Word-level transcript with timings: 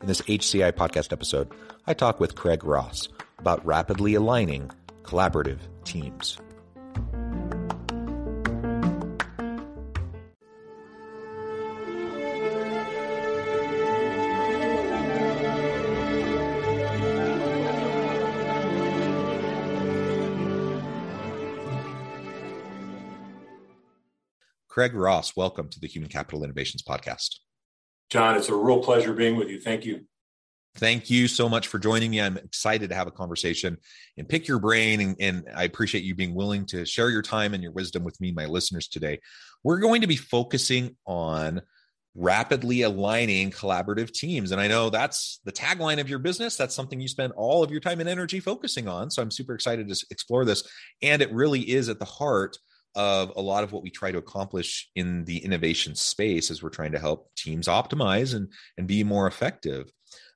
In 0.00 0.06
this 0.06 0.20
HCI 0.22 0.72
podcast 0.72 1.12
episode, 1.12 1.50
I 1.86 1.92
talk 1.92 2.20
with 2.20 2.36
Craig 2.36 2.62
Ross 2.62 3.08
about 3.38 3.64
rapidly 3.66 4.14
aligning 4.14 4.70
collaborative 5.02 5.58
teams. 5.84 6.38
Craig 24.68 24.94
Ross, 24.94 25.34
welcome 25.34 25.68
to 25.70 25.80
the 25.80 25.88
Human 25.88 26.08
Capital 26.08 26.44
Innovations 26.44 26.84
Podcast. 26.84 27.40
John, 28.10 28.36
it's 28.36 28.48
a 28.48 28.54
real 28.54 28.82
pleasure 28.82 29.12
being 29.12 29.36
with 29.36 29.48
you. 29.48 29.60
Thank 29.60 29.84
you. 29.84 30.04
Thank 30.76 31.10
you 31.10 31.26
so 31.26 31.48
much 31.48 31.66
for 31.66 31.78
joining 31.78 32.12
me. 32.12 32.20
I'm 32.20 32.36
excited 32.36 32.90
to 32.90 32.94
have 32.94 33.08
a 33.08 33.10
conversation 33.12 33.78
and 34.16 34.28
pick 34.28 34.46
your 34.46 34.60
brain. 34.60 35.00
And, 35.00 35.16
and, 35.18 35.44
I 35.54 35.64
appreciate 35.64 36.04
you 36.04 36.14
being 36.14 36.34
willing 36.34 36.66
to 36.66 36.84
share 36.86 37.10
your 37.10 37.22
time 37.22 37.52
and 37.52 37.62
your 37.62 37.72
wisdom 37.72 38.04
with 38.04 38.20
me, 38.20 38.30
my 38.30 38.46
listeners, 38.46 38.86
today. 38.86 39.18
We're 39.64 39.80
going 39.80 40.02
to 40.02 40.06
be 40.06 40.16
focusing 40.16 40.96
on 41.04 41.62
rapidly 42.14 42.82
aligning 42.82 43.50
collaborative 43.50 44.12
teams. 44.12 44.52
And 44.52 44.60
I 44.60 44.68
know 44.68 44.88
that's 44.88 45.40
the 45.44 45.52
tagline 45.52 46.00
of 46.00 46.08
your 46.08 46.20
business. 46.20 46.56
That's 46.56 46.74
something 46.74 47.00
you 47.00 47.08
spend 47.08 47.32
all 47.36 47.64
of 47.64 47.70
your 47.70 47.80
time 47.80 48.00
and 48.00 48.08
energy 48.08 48.38
focusing 48.38 48.88
on. 48.88 49.10
So 49.10 49.20
I'm 49.20 49.30
super 49.30 49.54
excited 49.54 49.88
to 49.88 50.06
explore 50.10 50.44
this. 50.44 50.62
And 51.02 51.22
it 51.22 51.32
really 51.32 51.60
is 51.60 51.88
at 51.88 51.98
the 51.98 52.04
heart 52.04 52.56
of 52.98 53.32
a 53.36 53.40
lot 53.40 53.62
of 53.62 53.70
what 53.70 53.84
we 53.84 53.90
try 53.90 54.10
to 54.10 54.18
accomplish 54.18 54.90
in 54.96 55.24
the 55.24 55.38
innovation 55.38 55.94
space 55.94 56.50
as 56.50 56.62
we're 56.62 56.68
trying 56.68 56.90
to 56.92 56.98
help 56.98 57.32
teams 57.36 57.68
optimize 57.68 58.34
and, 58.34 58.52
and 58.76 58.88
be 58.88 59.04
more 59.04 59.28
effective. 59.28 59.92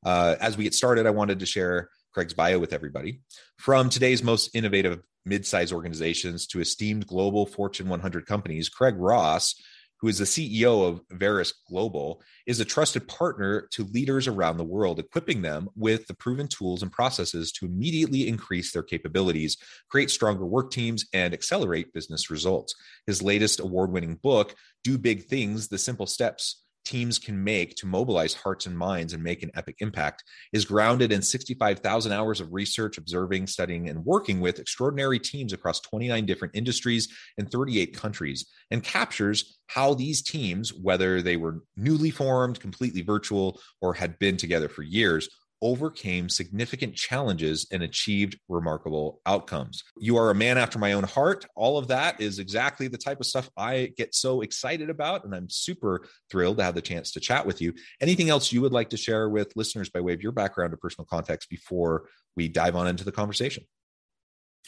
Uh, 0.06 0.36
as 0.40 0.56
we 0.56 0.62
get 0.62 0.72
started, 0.72 1.04
I 1.04 1.10
wanted 1.10 1.40
to 1.40 1.46
share 1.46 1.90
Craig's 2.14 2.34
bio 2.34 2.60
with 2.60 2.72
everybody. 2.72 3.20
From 3.58 3.88
today's 3.88 4.22
most 4.22 4.54
innovative 4.54 5.00
mid-sized 5.24 5.72
organizations 5.72 6.46
to 6.46 6.60
esteemed 6.60 7.08
global 7.08 7.46
Fortune 7.46 7.88
100 7.88 8.26
companies, 8.26 8.68
Craig 8.68 8.94
Ross, 8.96 9.60
who 10.02 10.08
is 10.08 10.18
the 10.18 10.24
CEO 10.24 10.86
of 10.86 11.00
Verus 11.12 11.54
Global, 11.68 12.20
is 12.46 12.58
a 12.58 12.64
trusted 12.64 13.06
partner 13.06 13.68
to 13.70 13.84
leaders 13.84 14.26
around 14.26 14.56
the 14.56 14.64
world, 14.64 14.98
equipping 14.98 15.42
them 15.42 15.68
with 15.76 16.08
the 16.08 16.14
proven 16.14 16.48
tools 16.48 16.82
and 16.82 16.90
processes 16.90 17.52
to 17.52 17.66
immediately 17.66 18.26
increase 18.26 18.72
their 18.72 18.82
capabilities, 18.82 19.56
create 19.88 20.10
stronger 20.10 20.44
work 20.44 20.72
teams, 20.72 21.06
and 21.14 21.32
accelerate 21.32 21.92
business 21.92 22.30
results. 22.30 22.74
His 23.06 23.22
latest 23.22 23.60
award 23.60 23.92
winning 23.92 24.16
book, 24.16 24.56
Do 24.82 24.98
Big 24.98 25.26
Things 25.26 25.68
The 25.68 25.78
Simple 25.78 26.06
Steps 26.06 26.61
teams 26.84 27.18
can 27.18 27.42
make 27.42 27.76
to 27.76 27.86
mobilize 27.86 28.34
hearts 28.34 28.66
and 28.66 28.76
minds 28.76 29.12
and 29.12 29.22
make 29.22 29.42
an 29.42 29.50
epic 29.54 29.76
impact 29.78 30.24
is 30.52 30.64
grounded 30.64 31.12
in 31.12 31.22
65,000 31.22 32.12
hours 32.12 32.40
of 32.40 32.52
research, 32.52 32.98
observing, 32.98 33.46
studying, 33.46 33.88
and 33.88 34.04
working 34.04 34.40
with 34.40 34.58
extraordinary 34.58 35.18
teams 35.18 35.52
across 35.52 35.80
29 35.80 36.26
different 36.26 36.56
industries 36.56 37.08
and 37.38 37.50
38 37.50 37.96
countries, 37.96 38.46
and 38.70 38.82
captures 38.82 39.58
how 39.66 39.94
these 39.94 40.22
teams, 40.22 40.72
whether 40.72 41.22
they 41.22 41.36
were 41.36 41.62
newly 41.76 42.10
formed, 42.10 42.60
completely 42.60 43.02
virtual, 43.02 43.60
or 43.80 43.94
had 43.94 44.18
been 44.18 44.36
together 44.36 44.68
for 44.68 44.82
years, 44.82 45.28
overcame 45.62 46.28
significant 46.28 46.94
challenges 46.94 47.66
and 47.70 47.82
achieved 47.82 48.38
remarkable 48.48 49.20
outcomes. 49.24 49.84
You 49.96 50.18
are 50.18 50.30
a 50.30 50.34
man 50.34 50.58
after 50.58 50.78
my 50.78 50.92
own 50.92 51.04
heart. 51.04 51.46
All 51.54 51.78
of 51.78 51.88
that 51.88 52.20
is 52.20 52.40
exactly 52.40 52.88
the 52.88 52.98
type 52.98 53.20
of 53.20 53.26
stuff 53.26 53.48
I 53.56 53.92
get 53.96 54.14
so 54.14 54.42
excited 54.42 54.90
about. 54.90 55.24
And 55.24 55.34
I'm 55.34 55.48
super 55.48 56.06
thrilled 56.30 56.58
to 56.58 56.64
have 56.64 56.74
the 56.74 56.82
chance 56.82 57.12
to 57.12 57.20
chat 57.20 57.46
with 57.46 57.62
you. 57.62 57.72
Anything 58.00 58.28
else 58.28 58.52
you 58.52 58.60
would 58.60 58.72
like 58.72 58.90
to 58.90 58.96
share 58.96 59.28
with 59.28 59.52
listeners 59.56 59.88
by 59.88 60.00
way 60.00 60.12
of 60.12 60.22
your 60.22 60.32
background 60.32 60.74
or 60.74 60.76
personal 60.76 61.06
context 61.06 61.48
before 61.48 62.08
we 62.36 62.48
dive 62.48 62.76
on 62.76 62.88
into 62.88 63.04
the 63.04 63.12
conversation? 63.12 63.64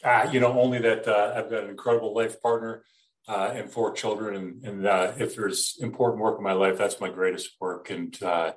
Uh, 0.03 0.29
you 0.33 0.41
know, 0.41 0.59
only 0.59 0.79
that 0.79 1.07
uh, 1.09 1.35
I've 1.37 1.51
got 1.51 1.65
an 1.65 1.71
incredible 1.71 2.15
life 2.15 2.41
partner. 2.41 2.85
Uh, 3.27 3.55
and 3.55 3.71
four 3.71 3.91
children, 3.95 4.37
and, 4.37 4.65
and 4.67 4.87
uh, 4.87 5.11
if 5.17 5.35
there's 5.35 5.79
important 5.81 6.23
work 6.23 6.37
in 6.37 6.45
my 6.45 6.53
life, 6.53 6.77
that's 6.77 7.01
my 7.01 7.09
greatest 7.09 7.53
work. 7.59 7.89
And 7.89 8.23
uh, 8.23 8.53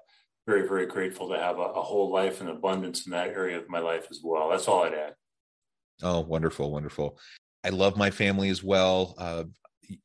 very, 0.47 0.66
very 0.66 0.85
grateful 0.85 1.30
to 1.30 1.38
have 1.38 1.59
a, 1.59 1.62
a, 1.62 1.81
whole 1.81 2.12
life 2.12 2.40
and 2.40 2.50
abundance 2.50 3.06
in 3.06 3.12
that 3.12 3.28
area 3.28 3.58
of 3.58 3.69
my 3.69 3.80
life 3.80 4.08
as 4.09 4.22
well. 4.24 4.50
That's 4.50 4.68
all 4.68 4.85
I'd 4.85 4.94
add. 4.94 5.13
Oh, 6.02 6.22
wonderful, 6.22 6.72
wonderful. 6.72 7.19
I 7.66 7.69
love 7.69 7.97
my 7.97 8.12
family 8.12 8.50
as 8.50 8.63
well. 8.63 9.13
Uh, 9.18 9.44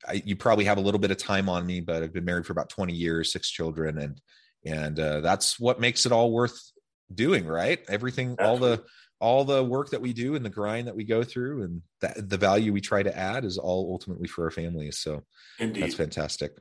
I, 0.07 0.21
you 0.25 0.35
probably 0.35 0.65
have 0.65 0.79
a 0.79 0.81
little 0.81 0.99
bit 0.99 1.13
of 1.13 1.17
time 1.17 1.49
on 1.49 1.65
me, 1.65 1.81
but 1.81 2.03
I've 2.03 2.13
been 2.13 2.25
married 2.25 2.45
for 2.45 2.53
about 2.53 2.71
20 2.71 2.93
years, 2.93 3.33
six 3.33 3.49
children, 3.49 3.99
and 3.99 4.21
and 4.65 4.99
uh, 4.99 5.21
that's 5.21 5.59
what 5.59 5.81
makes 5.81 6.07
it 6.07 6.13
all 6.13 6.33
worth 6.33 6.73
doing, 7.15 7.47
right? 7.47 7.81
Everything, 7.89 8.37
all 8.39 8.59
the 8.59 8.85
all 9.23 9.45
the 9.45 9.63
work 9.63 9.91
that 9.91 10.01
we 10.01 10.13
do 10.13 10.35
and 10.35 10.45
the 10.45 10.51
grind 10.51 10.89
that 10.89 10.97
we 10.97 11.05
go 11.05 11.23
through, 11.23 11.63
and 11.63 11.83
that, 12.01 12.29
the 12.29 12.37
value 12.37 12.73
we 12.73 12.81
try 12.81 13.05
to 13.05 13.17
add 13.17 13.45
is 13.45 13.57
all 13.57 13.89
ultimately 13.93 14.27
for 14.27 14.45
our 14.45 14.51
families. 14.51 14.99
So 14.99 15.23
Indeed. 15.61 15.85
that's 15.85 15.95
fantastic. 15.95 16.53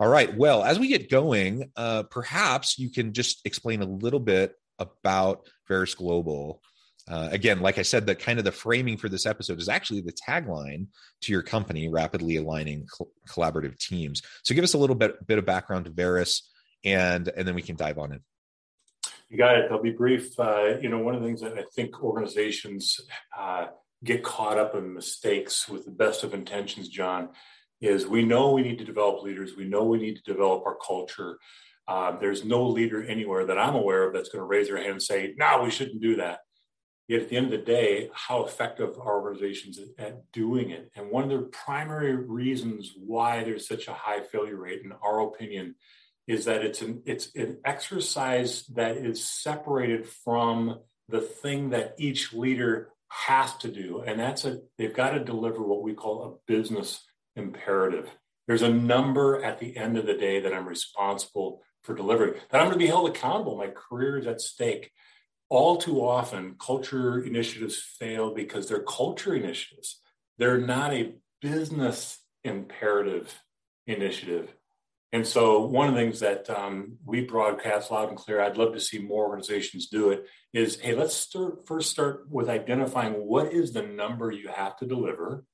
All 0.00 0.08
right. 0.08 0.36
Well, 0.36 0.64
as 0.64 0.80
we 0.80 0.88
get 0.88 1.08
going, 1.08 1.70
uh, 1.76 2.02
perhaps 2.02 2.76
you 2.76 2.90
can 2.90 3.12
just 3.12 3.46
explain 3.46 3.82
a 3.82 3.86
little 3.86 4.18
bit 4.18 4.56
about 4.80 5.46
Verus 5.68 5.94
Global. 5.94 6.60
Uh, 7.08 7.28
again, 7.30 7.60
like 7.60 7.78
I 7.78 7.82
said, 7.82 8.06
that 8.06 8.18
kind 8.18 8.40
of 8.40 8.44
the 8.44 8.50
framing 8.50 8.96
for 8.96 9.08
this 9.08 9.24
episode 9.24 9.60
is 9.60 9.68
actually 9.68 10.00
the 10.00 10.12
tagline 10.12 10.88
to 11.20 11.32
your 11.32 11.42
company, 11.42 11.88
rapidly 11.88 12.36
aligning 12.36 12.86
cl- 12.88 13.10
collaborative 13.28 13.78
teams. 13.78 14.22
So, 14.42 14.56
give 14.56 14.64
us 14.64 14.74
a 14.74 14.78
little 14.78 14.96
bit 14.96 15.24
bit 15.24 15.38
of 15.38 15.44
background 15.44 15.84
to 15.84 15.92
Verus, 15.92 16.50
and 16.84 17.28
and 17.28 17.46
then 17.46 17.54
we 17.54 17.62
can 17.62 17.76
dive 17.76 17.98
on 17.98 18.12
in. 18.12 18.20
You 19.32 19.38
got 19.38 19.56
it. 19.56 19.72
I'll 19.72 19.80
be 19.80 19.92
brief. 19.92 20.38
Uh, 20.38 20.76
you 20.82 20.90
know, 20.90 20.98
one 20.98 21.14
of 21.14 21.22
the 21.22 21.26
things 21.26 21.40
that 21.40 21.56
I 21.56 21.64
think 21.74 22.02
organizations 22.02 23.00
uh, 23.36 23.68
get 24.04 24.22
caught 24.22 24.58
up 24.58 24.74
in 24.74 24.92
mistakes 24.92 25.66
with 25.70 25.86
the 25.86 25.90
best 25.90 26.22
of 26.22 26.34
intentions, 26.34 26.90
John, 26.90 27.30
is 27.80 28.06
we 28.06 28.26
know 28.26 28.52
we 28.52 28.60
need 28.60 28.78
to 28.80 28.84
develop 28.84 29.22
leaders. 29.22 29.56
We 29.56 29.64
know 29.64 29.84
we 29.84 29.96
need 29.96 30.16
to 30.16 30.22
develop 30.30 30.64
our 30.66 30.76
culture. 30.86 31.38
Uh, 31.88 32.18
there's 32.18 32.44
no 32.44 32.66
leader 32.66 33.02
anywhere 33.02 33.46
that 33.46 33.58
I'm 33.58 33.74
aware 33.74 34.06
of 34.06 34.12
that's 34.12 34.28
going 34.28 34.42
to 34.42 34.46
raise 34.46 34.68
their 34.68 34.76
hand 34.76 34.90
and 34.90 35.02
say, 35.02 35.32
no, 35.38 35.62
we 35.64 35.70
shouldn't 35.70 36.02
do 36.02 36.16
that. 36.16 36.40
Yet 37.08 37.22
at 37.22 37.28
the 37.30 37.38
end 37.38 37.46
of 37.46 37.52
the 37.52 37.64
day, 37.64 38.10
how 38.12 38.44
effective 38.44 38.98
are 39.00 39.22
organizations 39.22 39.80
at 39.98 40.30
doing 40.32 40.72
it? 40.72 40.90
And 40.94 41.10
one 41.10 41.24
of 41.24 41.30
the 41.30 41.46
primary 41.46 42.16
reasons 42.16 42.92
why 42.98 43.44
there's 43.44 43.66
such 43.66 43.88
a 43.88 43.94
high 43.94 44.20
failure 44.20 44.56
rate, 44.56 44.82
in 44.84 44.92
our 45.02 45.20
opinion, 45.20 45.76
is 46.26 46.44
that 46.44 46.64
it's 46.64 46.82
an 46.82 47.02
it's 47.04 47.34
an 47.34 47.58
exercise 47.64 48.64
that 48.66 48.96
is 48.96 49.24
separated 49.24 50.06
from 50.06 50.80
the 51.08 51.20
thing 51.20 51.70
that 51.70 51.94
each 51.98 52.32
leader 52.32 52.90
has 53.08 53.56
to 53.58 53.68
do, 53.68 54.02
and 54.06 54.18
that's 54.18 54.44
a 54.44 54.60
they've 54.78 54.94
got 54.94 55.10
to 55.10 55.20
deliver 55.20 55.62
what 55.62 55.82
we 55.82 55.94
call 55.94 56.24
a 56.24 56.52
business 56.52 57.04
imperative. 57.36 58.08
There's 58.46 58.62
a 58.62 58.72
number 58.72 59.42
at 59.42 59.58
the 59.58 59.76
end 59.76 59.98
of 59.98 60.06
the 60.06 60.14
day 60.14 60.40
that 60.40 60.52
I'm 60.52 60.66
responsible 60.66 61.62
for 61.82 61.94
delivering, 61.94 62.34
that 62.50 62.60
I'm 62.60 62.68
going 62.68 62.78
to 62.78 62.84
be 62.84 62.86
held 62.86 63.08
accountable. 63.08 63.56
My 63.56 63.68
career 63.68 64.18
is 64.18 64.26
at 64.26 64.40
stake. 64.40 64.90
All 65.48 65.76
too 65.76 66.04
often, 66.04 66.56
culture 66.58 67.22
initiatives 67.22 67.76
fail 67.76 68.32
because 68.34 68.68
they're 68.68 68.82
culture 68.82 69.34
initiatives. 69.34 70.00
They're 70.38 70.58
not 70.58 70.94
a 70.94 71.14
business 71.40 72.18
imperative 72.42 73.38
initiative. 73.86 74.54
And 75.14 75.26
so, 75.26 75.60
one 75.66 75.88
of 75.88 75.94
the 75.94 76.00
things 76.00 76.20
that 76.20 76.48
um, 76.48 76.96
we 77.04 77.20
broadcast 77.20 77.90
loud 77.90 78.08
and 78.08 78.16
clear, 78.16 78.40
I'd 78.40 78.56
love 78.56 78.72
to 78.72 78.80
see 78.80 78.98
more 78.98 79.26
organizations 79.26 79.88
do 79.88 80.10
it, 80.10 80.26
is 80.54 80.80
hey, 80.80 80.94
let's 80.94 81.14
start, 81.14 81.66
first 81.66 81.90
start 81.90 82.24
with 82.30 82.48
identifying 82.48 83.12
what 83.12 83.52
is 83.52 83.72
the 83.72 83.82
number 83.82 84.32
you 84.32 84.48
have 84.48 84.76
to 84.78 84.86
deliver. 84.86 85.44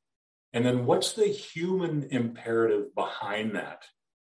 And 0.52 0.64
then 0.64 0.87
what's 0.87 1.12
the 1.12 1.26
human 1.26 2.05
imperative 2.05 2.94
behind 2.94 3.56
that? 3.56 3.82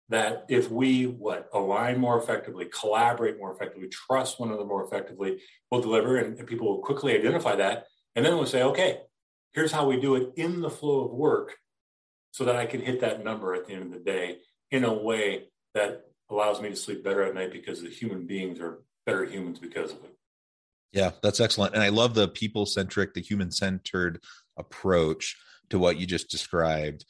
That 0.09 0.45
if 0.50 0.71
we 0.71 1.06
what 1.06 1.50
align 1.53 2.00
more 2.00 2.18
effectively, 2.18 2.65
collaborate 2.65 3.38
more 3.38 3.53
effectively, 3.53 3.89
trust 3.89 4.39
one 4.39 4.50
another 4.50 4.65
more 4.65 4.83
effectively, 4.83 5.39
we'll 5.69 5.81
deliver, 5.81 6.18
and, 6.18 6.38
and 6.39 6.47
people 6.47 6.68
will 6.68 6.83
quickly 6.83 7.13
identify 7.13 7.56
that, 7.57 7.85
and 8.15 8.25
then 8.25 8.35
we'll 8.35 8.47
say, 8.47 8.63
okay, 8.63 8.97
here's 9.53 9.71
how 9.71 9.88
we 9.88 10.01
do 10.01 10.15
it 10.15 10.31
in 10.35 10.62
the 10.62 10.69
flow 10.69 11.06
of 11.06 11.12
work, 11.12 11.57
so 12.31 12.44
that 12.45 12.56
I 12.56 12.65
can 12.65 12.81
hit 12.81 13.01
that 13.01 13.23
number 13.23 13.53
at 13.53 13.68
the 13.68 13.73
end 13.73 13.83
of 13.83 13.91
the 13.91 14.00
day 14.00 14.39
in 14.71 14.83
a 14.83 14.94
way 14.94 15.50
that 15.73 16.06
allows 16.29 16.62
me 16.62 16.69
to 16.69 16.75
sleep 16.75 17.03
better 17.03 17.23
at 17.23 17.35
night 17.35 17.51
because 17.51 17.81
the 17.81 17.89
human 17.89 18.25
beings 18.25 18.59
are 18.59 18.79
better 19.06 19.25
humans 19.25 19.59
because 19.59 19.91
of 19.91 20.03
it. 20.03 20.15
Yeah, 20.94 21.12
that's 21.21 21.39
excellent. 21.39 21.73
And 21.73 21.83
I 21.83 21.89
love 21.89 22.13
the 22.13 22.27
people 22.27 22.65
centric, 22.65 23.13
the 23.13 23.21
human 23.21 23.51
centered 23.51 24.21
approach 24.57 25.38
to 25.69 25.79
what 25.79 25.97
you 25.97 26.06
just 26.06 26.29
described. 26.29 27.06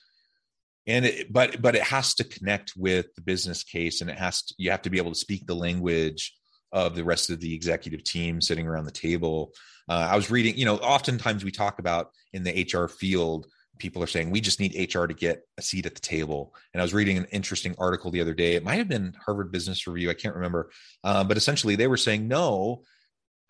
And 0.88 1.06
it, 1.06 1.32
but 1.32 1.62
but 1.62 1.76
it 1.76 1.84
has 1.84 2.16
to 2.16 2.24
connect 2.24 2.74
with 2.76 3.14
the 3.16 3.22
business 3.22 3.64
case 3.64 4.02
and 4.02 4.10
it 4.10 4.18
has 4.18 4.44
to 4.44 4.56
you 4.58 4.72
have 4.72 4.82
to 4.84 4.90
be 4.90 4.98
able 4.98 5.12
to 5.12 5.20
speak 5.20 5.46
the 5.46 5.56
language 5.56 6.36
of 6.72 6.96
the 6.96 7.04
rest 7.04 7.30
of 7.30 7.40
the 7.40 7.54
executive 7.54 8.04
team 8.04 8.42
sitting 8.42 8.68
around 8.68 8.86
the 8.86 8.92
table. 8.92 9.52
Uh, 9.90 10.08
I 10.12 10.16
was 10.16 10.32
reading, 10.32 10.58
you 10.58 10.66
know, 10.66 10.78
oftentimes 10.78 11.44
we 11.44 11.52
talk 11.52 11.80
about 11.80 12.12
in 12.34 12.44
the 12.44 12.68
HR 12.74 12.88
field 12.88 13.48
people 13.82 14.04
are 14.04 14.08
saying 14.08 14.30
we 14.30 14.40
just 14.40 14.60
need 14.60 14.94
HR 14.94 15.08
to 15.08 15.14
get 15.14 15.42
a 15.58 15.62
seat 15.62 15.88
at 15.88 15.96
the 15.96 16.02
table. 16.02 16.54
And 16.74 16.82
I 16.82 16.84
was 16.84 16.94
reading 16.94 17.18
an 17.18 17.26
interesting 17.32 17.74
article 17.80 18.12
the 18.12 18.22
other 18.22 18.36
day. 18.36 18.54
It 18.54 18.64
might 18.64 18.76
have 18.76 18.88
been 18.88 19.16
Harvard 19.26 19.52
Business 19.52 19.88
Review. 19.88 20.12
I 20.12 20.14
can't 20.14 20.36
remember. 20.36 20.70
Uh, 21.04 21.24
but 21.24 21.36
essentially, 21.36 21.76
they 21.76 21.88
were 21.88 21.98
saying 21.98 22.28
no, 22.28 22.84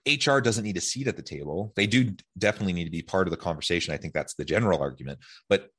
HR 0.08 0.40
doesn't 0.40 0.64
need 0.64 0.78
a 0.78 0.82
seat 0.82 1.08
at 1.08 1.18
the 1.18 1.22
table. 1.22 1.74
They 1.76 1.86
do 1.86 2.16
definitely 2.38 2.72
need 2.72 2.86
to 2.86 2.92
be 2.92 3.02
part 3.02 3.28
of 3.28 3.32
the 3.32 3.38
conversation. 3.38 3.94
I 3.94 3.98
think 3.98 4.14
that's 4.14 4.36
the 4.36 4.46
general 4.46 4.82
argument. 4.82 5.20
But 5.50 5.70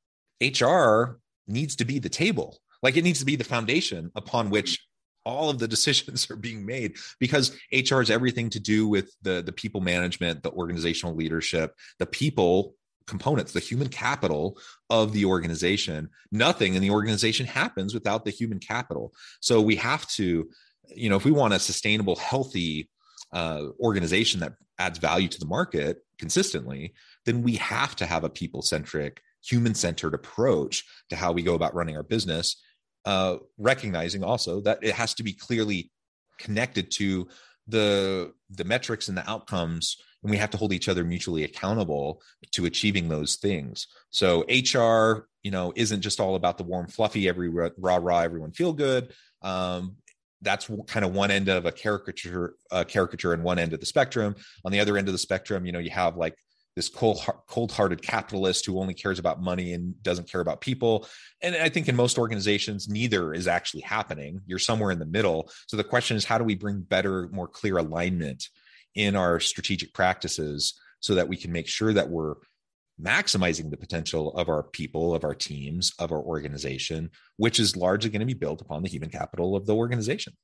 HR 0.42 1.18
needs 1.48 1.74
to 1.76 1.86
be 1.86 1.98
the 1.98 2.10
table. 2.10 2.58
Like 2.82 2.98
it 2.98 3.04
needs 3.04 3.20
to 3.20 3.24
be 3.24 3.36
the 3.36 3.44
foundation 3.44 4.12
upon 4.14 4.50
which 4.50 4.86
all 5.24 5.48
of 5.48 5.58
the 5.58 5.68
decisions 5.76 6.30
are 6.30 6.36
being 6.36 6.66
made 6.66 6.96
because 7.20 7.56
HR 7.72 8.02
is 8.02 8.10
everything 8.10 8.50
to 8.50 8.60
do 8.60 8.86
with 8.86 9.14
the 9.22 9.42
the 9.42 9.52
people 9.52 9.80
management, 9.80 10.42
the 10.42 10.50
organizational 10.50 11.16
leadership, 11.16 11.74
the 11.98 12.06
people 12.06 12.74
components, 13.06 13.52
the 13.52 13.60
human 13.60 13.88
capital 13.88 14.58
of 14.90 15.12
the 15.12 15.24
organization. 15.24 16.08
Nothing 16.30 16.74
in 16.74 16.82
the 16.82 16.90
organization 16.90 17.46
happens 17.46 17.94
without 17.94 18.24
the 18.24 18.30
human 18.30 18.58
capital. 18.58 19.12
So 19.40 19.60
we 19.60 19.76
have 19.76 20.06
to, 20.12 20.48
you 20.94 21.08
know, 21.08 21.16
if 21.16 21.24
we 21.24 21.30
want 21.30 21.54
a 21.54 21.58
sustainable, 21.58 22.16
healthy 22.16 22.90
uh, 23.32 23.68
organization 23.80 24.40
that 24.40 24.54
adds 24.78 24.98
value 24.98 25.28
to 25.28 25.38
the 25.38 25.46
market 25.46 25.98
consistently, 26.18 26.94
then 27.24 27.42
we 27.42 27.56
have 27.56 27.96
to 27.96 28.06
have 28.06 28.24
a 28.24 28.30
people 28.30 28.62
centric, 28.62 29.20
human 29.44 29.74
centered 29.74 30.14
approach 30.14 30.84
to 31.10 31.16
how 31.16 31.32
we 31.32 31.42
go 31.42 31.54
about 31.54 31.74
running 31.74 31.96
our 31.96 32.02
business. 32.02 32.62
Uh, 33.04 33.38
recognizing 33.58 34.22
also 34.22 34.60
that 34.60 34.78
it 34.80 34.94
has 34.94 35.12
to 35.12 35.24
be 35.24 35.32
clearly 35.32 35.90
connected 36.38 36.88
to 36.88 37.26
the 37.66 38.32
the 38.50 38.64
metrics 38.64 39.08
and 39.08 39.16
the 39.16 39.28
outcomes 39.28 39.96
and 40.22 40.30
we 40.30 40.36
have 40.36 40.50
to 40.50 40.56
hold 40.56 40.72
each 40.72 40.88
other 40.88 41.04
mutually 41.04 41.44
accountable 41.44 42.22
to 42.52 42.66
achieving 42.66 43.08
those 43.08 43.36
things. 43.36 43.86
So 44.10 44.44
hr 44.48 45.26
you 45.42 45.50
know 45.50 45.72
isn't 45.76 46.02
just 46.02 46.20
all 46.20 46.36
about 46.36 46.58
the 46.58 46.64
warm 46.64 46.88
fluffy 46.88 47.28
every 47.28 47.48
rah 47.48 47.70
rah 47.78 48.20
everyone 48.20 48.52
feel 48.52 48.72
good. 48.72 49.12
Um, 49.42 49.96
that's 50.40 50.68
kind 50.88 51.04
of 51.04 51.14
one 51.14 51.30
end 51.30 51.48
of 51.48 51.66
a 51.66 51.72
caricature 51.72 52.54
uh, 52.70 52.84
caricature 52.84 53.32
and 53.32 53.44
one 53.44 53.58
end 53.58 53.72
of 53.72 53.80
the 53.80 53.86
spectrum. 53.86 54.36
On 54.64 54.72
the 54.72 54.80
other 54.80 54.96
end 54.96 55.08
of 55.08 55.12
the 55.12 55.18
spectrum 55.18 55.66
you 55.66 55.72
know 55.72 55.78
you 55.78 55.90
have 55.90 56.16
like 56.16 56.36
this 56.74 56.88
cold 56.88 57.20
cold-hearted 57.48 58.00
capitalist 58.00 58.64
who 58.64 58.80
only 58.80 58.94
cares 58.94 59.18
about 59.18 59.42
money 59.42 59.74
and 59.74 60.00
doesn't 60.02 60.30
care 60.30 60.40
about 60.40 60.60
people. 60.60 61.06
And 61.42 61.54
i 61.56 61.68
think 61.68 61.88
in 61.88 61.96
most 61.96 62.18
organizations 62.18 62.88
neither 62.88 63.34
is 63.34 63.46
actually 63.46 63.82
happening. 63.82 64.40
You're 64.46 64.58
somewhere 64.58 64.90
in 64.90 64.98
the 64.98 65.06
middle. 65.06 65.50
So 65.66 65.76
the 65.76 65.84
question 65.84 66.16
is 66.16 66.24
how 66.24 66.38
do 66.38 66.44
we 66.44 66.54
bring 66.54 66.80
better 66.80 67.28
more 67.32 67.48
clear 67.48 67.76
alignment 67.78 68.48
in 68.94 69.16
our 69.16 69.40
strategic 69.40 69.92
practices 69.94 70.74
so 71.00 71.14
that 71.14 71.28
we 71.28 71.36
can 71.36 71.52
make 71.52 71.66
sure 71.66 71.92
that 71.92 72.08
we're 72.08 72.34
maximizing 73.00 73.70
the 73.70 73.76
potential 73.76 74.36
of 74.36 74.48
our 74.48 74.62
people 74.62 75.14
of 75.14 75.24
our 75.24 75.34
teams 75.34 75.92
of 75.98 76.12
our 76.12 76.20
organization 76.20 77.10
which 77.36 77.58
is 77.58 77.76
largely 77.76 78.10
going 78.10 78.20
to 78.20 78.26
be 78.26 78.34
built 78.34 78.60
upon 78.60 78.82
the 78.82 78.88
human 78.88 79.08
capital 79.08 79.56
of 79.56 79.66
the 79.66 79.74
organization 79.74 80.34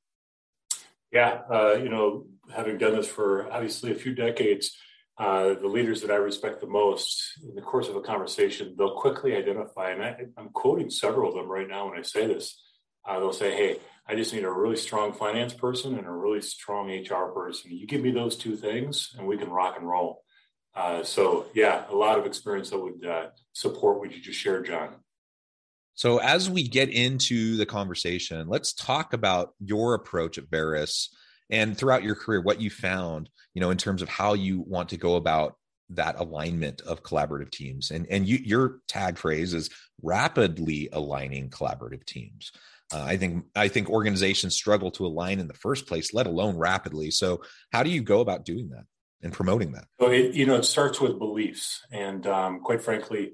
yeah 1.11 1.41
uh, 1.51 1.73
you 1.73 1.89
know 1.89 2.25
having 2.53 2.77
done 2.77 2.95
this 2.95 3.07
for 3.07 3.51
obviously 3.51 3.91
a 3.91 3.95
few 3.95 4.15
decades 4.15 4.75
uh, 5.19 5.53
the 5.55 5.67
leaders 5.67 6.01
that 6.01 6.11
I 6.11 6.15
respect 6.15 6.61
the 6.61 6.67
most 6.67 7.39
in 7.43 7.53
the 7.53 7.61
course 7.61 7.89
of 7.89 7.97
a 7.97 8.01
conversation, 8.01 8.73
they'll 8.77 8.95
quickly 8.95 9.35
identify, 9.35 9.91
and 9.91 10.01
I, 10.01 10.15
am 10.37 10.47
quoting 10.53 10.89
several 10.89 11.29
of 11.29 11.35
them 11.35 11.51
right 11.51 11.67
now 11.67 11.89
when 11.89 11.99
I 11.99 12.03
say 12.03 12.25
this. 12.25 12.57
Uh, 13.05 13.19
they'll 13.19 13.33
say, 13.33 13.53
Hey, 13.53 13.79
I 14.09 14.15
just 14.15 14.33
need 14.33 14.43
a 14.43 14.51
really 14.51 14.75
strong 14.75 15.13
finance 15.13 15.53
person 15.53 15.95
and 15.95 16.07
a 16.07 16.11
really 16.11 16.41
strong 16.41 16.89
HR 16.89 17.31
person. 17.31 17.71
You 17.71 17.85
give 17.85 18.01
me 18.01 18.11
those 18.11 18.35
two 18.35 18.55
things, 18.55 19.15
and 19.17 19.27
we 19.27 19.37
can 19.37 19.49
rock 19.49 19.75
and 19.77 19.87
roll. 19.87 20.23
Uh, 20.75 21.03
so, 21.03 21.45
yeah, 21.53 21.85
a 21.89 21.95
lot 21.95 22.17
of 22.17 22.25
experience 22.25 22.71
that 22.71 22.79
would 22.79 23.05
uh, 23.05 23.27
support 23.53 23.99
what 23.99 24.11
you 24.11 24.19
just 24.19 24.39
shared, 24.39 24.65
John. 24.65 24.95
So, 25.93 26.17
as 26.17 26.49
we 26.49 26.67
get 26.67 26.89
into 26.89 27.55
the 27.57 27.67
conversation, 27.67 28.47
let's 28.47 28.73
talk 28.73 29.13
about 29.13 29.53
your 29.59 29.93
approach 29.93 30.39
at 30.39 30.49
Verus 30.49 31.09
and 31.49 31.77
throughout 31.77 32.03
your 32.03 32.15
career 32.15 32.41
what 32.41 32.61
you 32.61 32.69
found 32.69 33.29
you 33.53 33.61
know 33.61 33.71
in 33.71 33.77
terms 33.77 34.01
of 34.01 34.09
how 34.09 34.33
you 34.33 34.61
want 34.61 34.89
to 34.89 34.97
go 34.97 35.15
about 35.15 35.55
that 35.89 36.19
alignment 36.19 36.81
of 36.81 37.03
collaborative 37.03 37.51
teams 37.51 37.91
and 37.91 38.05
and 38.09 38.27
you, 38.27 38.37
your 38.37 38.79
tag 38.87 39.17
phrase 39.17 39.53
is 39.53 39.69
rapidly 40.01 40.89
aligning 40.93 41.49
collaborative 41.49 42.05
teams 42.05 42.51
uh, 42.93 43.03
i 43.03 43.17
think 43.17 43.45
i 43.55 43.67
think 43.67 43.89
organizations 43.89 44.55
struggle 44.55 44.91
to 44.91 45.05
align 45.05 45.39
in 45.39 45.47
the 45.47 45.53
first 45.53 45.87
place 45.87 46.13
let 46.13 46.27
alone 46.27 46.57
rapidly. 46.57 47.11
So 47.11 47.41
how 47.71 47.83
do 47.83 47.89
you 47.89 48.01
go 48.01 48.21
about 48.21 48.45
doing 48.45 48.69
that 48.69 48.85
and 49.21 49.33
promoting 49.33 49.73
that? 49.73 49.85
So 49.99 50.09
it, 50.09 50.33
you 50.33 50.45
know 50.45 50.55
it 50.55 50.65
starts 50.65 51.01
with 51.01 51.19
beliefs. 51.19 51.81
And 51.91 52.25
um, 52.27 52.61
quite 52.61 52.81
frankly 52.81 53.33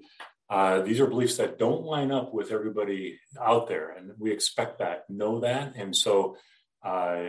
uh, 0.50 0.82
these 0.82 1.00
are 1.00 1.08
beliefs 1.08 1.38
that 1.38 1.58
don't 1.58 1.84
line 1.84 2.12
up 2.12 2.34
with 2.34 2.52
everybody 2.52 3.20
out 3.42 3.68
there. 3.68 3.92
And 3.92 4.12
we 4.20 4.32
expect 4.32 4.80
that 4.80 5.10
know 5.10 5.40
that. 5.40 5.74
And 5.76 5.96
so 5.96 6.38
uh, 6.84 7.24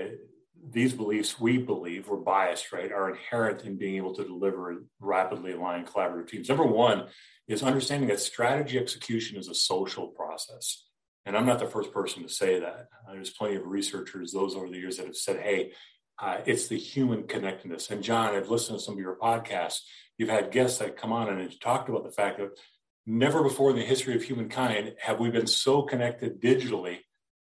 these 0.71 0.93
beliefs, 0.93 1.41
we 1.41 1.59
believe, 1.59 2.09
we're 2.09 2.17
biased, 2.17 2.73
right, 2.73 2.93
are 2.93 3.11
inherent 3.11 3.63
in 3.63 3.77
being 3.77 3.97
able 3.97 4.15
to 4.15 4.25
deliver 4.25 4.83
rapidly 5.01 5.53
aligned 5.53 5.87
collaborative 5.87 6.29
teams. 6.29 6.49
Number 6.49 6.67
one 6.67 7.07
is 7.49 7.63
understanding 7.63 8.09
that 8.09 8.21
strategy 8.21 8.79
execution 8.79 9.39
is 9.39 9.49
a 9.49 9.55
social 9.55 10.09
process. 10.09 10.85
And 11.27 11.37
I'm 11.37 11.45
not 11.45 11.59
the 11.59 11.67
first 11.67 11.93
person 11.93 12.23
to 12.23 12.29
say 12.29 12.61
that. 12.61 12.89
Uh, 13.07 13.13
there's 13.13 13.31
plenty 13.31 13.57
of 13.57 13.67
researchers, 13.67 14.33
those 14.33 14.55
over 14.55 14.69
the 14.69 14.79
years, 14.79 14.97
that 14.97 15.07
have 15.07 15.17
said, 15.17 15.41
hey, 15.41 15.73
uh, 16.19 16.39
it's 16.47 16.69
the 16.69 16.79
human 16.79 17.25
connectedness. 17.25 17.91
And 17.91 18.03
John, 18.03 18.35
I've 18.35 18.49
listened 18.49 18.79
to 18.79 18.85
some 18.85 18.95
of 18.95 19.01
your 19.01 19.17
podcasts. 19.17 19.81
You've 20.17 20.31
had 20.31 20.53
guests 20.53 20.79
that 20.79 20.97
come 20.97 21.13
on 21.13 21.29
and 21.29 21.41
have 21.41 21.59
talked 21.59 21.89
about 21.89 22.05
the 22.05 22.13
fact 22.13 22.39
that 22.39 22.59
never 23.07 23.43
before 23.43 23.71
in 23.71 23.77
the 23.77 23.83
history 23.83 24.15
of 24.15 24.23
humankind 24.23 24.95
have 25.01 25.21
we 25.21 25.31
been 25.31 25.49
so 25.49 25.83
connected 25.83 26.41
digitally, 26.41 26.99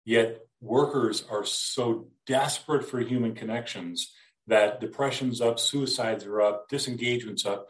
yet 0.05 0.39
workers 0.61 1.25
are 1.29 1.45
so 1.45 2.09
desperate 2.27 2.89
for 2.89 3.01
human 3.01 3.35
connections 3.35 4.12
that 4.47 4.81
depression's 4.81 5.41
up, 5.41 5.59
suicides 5.59 6.25
are 6.25 6.41
up, 6.41 6.69
disengagement's 6.69 7.45
up. 7.45 7.69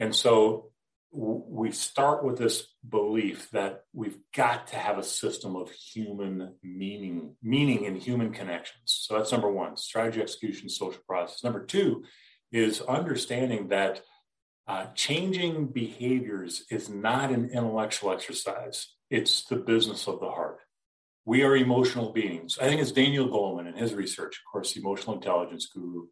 And 0.00 0.14
so 0.14 0.70
we 1.10 1.70
start 1.72 2.22
with 2.22 2.38
this 2.38 2.66
belief 2.88 3.50
that 3.50 3.82
we've 3.92 4.18
got 4.34 4.66
to 4.68 4.76
have 4.76 4.98
a 4.98 5.02
system 5.02 5.56
of 5.56 5.70
human 5.70 6.54
meaning, 6.62 7.34
meaning 7.42 7.84
in 7.84 7.96
human 7.96 8.32
connections. 8.32 8.82
So 8.84 9.16
that's 9.16 9.32
number 9.32 9.50
one, 9.50 9.76
strategy, 9.76 10.20
execution, 10.20 10.68
social 10.68 11.00
process. 11.08 11.42
Number 11.42 11.64
two 11.64 12.04
is 12.52 12.80
understanding 12.82 13.68
that 13.68 14.02
uh, 14.66 14.86
changing 14.94 15.68
behaviors 15.68 16.64
is 16.70 16.90
not 16.90 17.30
an 17.30 17.50
intellectual 17.50 18.12
exercise. 18.12 18.94
It's 19.10 19.44
the 19.44 19.56
business 19.56 20.06
of 20.06 20.20
the 20.20 20.30
heart 20.30 20.60
we 21.28 21.42
are 21.42 21.54
emotional 21.54 22.10
beings. 22.10 22.58
I 22.58 22.66
think 22.66 22.80
it's 22.80 22.90
Daniel 22.90 23.28
Goleman 23.28 23.68
in 23.68 23.76
his 23.76 23.92
research, 23.92 24.36
of 24.36 24.50
course, 24.50 24.74
emotional 24.76 25.14
intelligence 25.14 25.66
guru. 25.66 26.06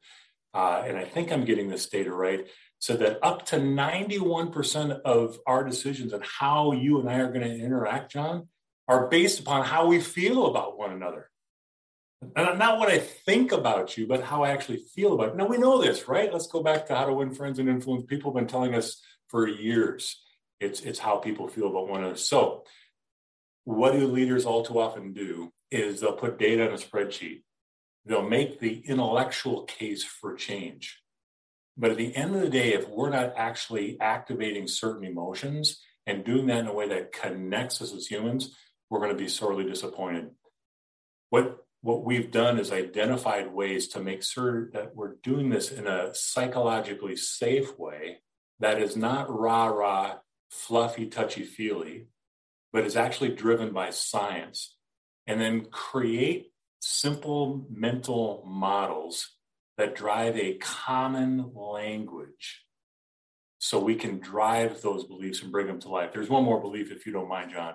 Uh, 0.52 0.82
and 0.86 0.98
I 0.98 1.06
think 1.06 1.32
I'm 1.32 1.46
getting 1.46 1.70
this 1.70 1.88
data 1.88 2.12
right, 2.12 2.46
said 2.78 2.98
that 3.00 3.18
up 3.22 3.46
to 3.46 3.56
91% 3.56 5.00
of 5.02 5.38
our 5.46 5.64
decisions 5.64 6.12
and 6.12 6.24
how 6.24 6.72
you 6.72 7.00
and 7.00 7.08
I 7.08 7.18
are 7.20 7.32
going 7.32 7.46
to 7.46 7.58
interact, 7.58 8.12
John, 8.12 8.48
are 8.88 9.08
based 9.08 9.40
upon 9.40 9.64
how 9.64 9.86
we 9.86 10.00
feel 10.00 10.46
about 10.46 10.78
one 10.78 10.92
another. 10.92 11.30
And 12.34 12.58
not 12.58 12.78
what 12.78 12.88
I 12.88 12.98
think 12.98 13.52
about 13.52 13.96
you, 13.96 14.06
but 14.06 14.22
how 14.22 14.42
I 14.42 14.50
actually 14.50 14.78
feel 14.78 15.14
about 15.14 15.30
it. 15.30 15.36
Now 15.36 15.46
we 15.46 15.58
know 15.58 15.80
this, 15.80 16.08
right? 16.08 16.32
Let's 16.32 16.46
go 16.46 16.62
back 16.62 16.86
to 16.86 16.94
how 16.94 17.06
to 17.06 17.12
win 17.12 17.34
friends 17.34 17.58
and 17.58 17.68
influence 17.68 18.06
people 18.06 18.30
have 18.30 18.36
been 18.36 18.48
telling 18.48 18.74
us 18.74 19.02
for 19.28 19.46
years. 19.46 20.22
It's 20.58 20.80
it's 20.80 20.98
how 20.98 21.16
people 21.16 21.46
feel 21.48 21.68
about 21.68 21.88
one 21.88 22.00
another. 22.00 22.16
So 22.16 22.64
what 23.64 23.92
do 23.92 24.06
leaders 24.06 24.46
all 24.46 24.64
too 24.64 24.80
often 24.80 25.12
do 25.12 25.52
is 25.70 26.00
they'll 26.00 26.12
put 26.12 26.38
data 26.38 26.66
in 26.66 26.72
a 26.72 26.78
spreadsheet. 26.78 27.42
They'll 28.06 28.28
make 28.28 28.60
the 28.60 28.82
intellectual 28.86 29.64
case 29.64 30.04
for 30.04 30.34
change. 30.34 31.02
But 31.76 31.90
at 31.90 31.96
the 31.96 32.14
end 32.16 32.34
of 32.34 32.40
the 32.40 32.48
day, 32.48 32.72
if 32.72 32.88
we're 32.88 33.10
not 33.10 33.34
actually 33.36 34.00
activating 34.00 34.66
certain 34.66 35.04
emotions 35.04 35.80
and 36.06 36.24
doing 36.24 36.46
that 36.46 36.60
in 36.60 36.66
a 36.66 36.74
way 36.74 36.88
that 36.88 37.12
connects 37.12 37.82
us 37.82 37.92
as 37.92 38.06
humans, 38.06 38.56
we're 38.88 39.00
going 39.00 39.10
to 39.10 39.22
be 39.22 39.28
sorely 39.28 39.64
disappointed. 39.64 40.30
What 41.30 41.58
what 41.82 42.04
we've 42.04 42.32
done 42.32 42.58
is 42.58 42.72
identified 42.72 43.52
ways 43.52 43.86
to 43.88 44.00
make 44.00 44.24
sure 44.24 44.70
that 44.72 44.96
we're 44.96 45.16
doing 45.22 45.50
this 45.50 45.70
in 45.70 45.86
a 45.86 46.12
psychologically 46.14 47.14
safe 47.14 47.78
way 47.78 48.18
that 48.58 48.80
is 48.80 48.96
not 48.96 49.30
rah 49.30 49.66
rah, 49.66 50.16
fluffy, 50.50 51.06
touchy 51.06 51.44
feely, 51.44 52.06
but 52.72 52.84
is 52.84 52.96
actually 52.96 53.28
driven 53.28 53.72
by 53.72 53.90
science. 53.90 54.76
And 55.28 55.40
then 55.40 55.66
create 55.66 56.52
simple 56.80 57.66
mental 57.70 58.42
models 58.46 59.36
that 59.76 59.94
drive 59.94 60.36
a 60.36 60.54
common 60.54 61.52
language 61.54 62.64
so 63.58 63.78
we 63.78 63.94
can 63.94 64.18
drive 64.18 64.80
those 64.82 65.04
beliefs 65.04 65.42
and 65.42 65.52
bring 65.52 65.66
them 65.66 65.80
to 65.80 65.88
life. 65.88 66.12
There's 66.12 66.28
one 66.28 66.44
more 66.44 66.60
belief, 66.60 66.92
if 66.92 67.06
you 67.06 67.12
don't 67.12 67.28
mind, 67.28 67.50
John. 67.50 67.74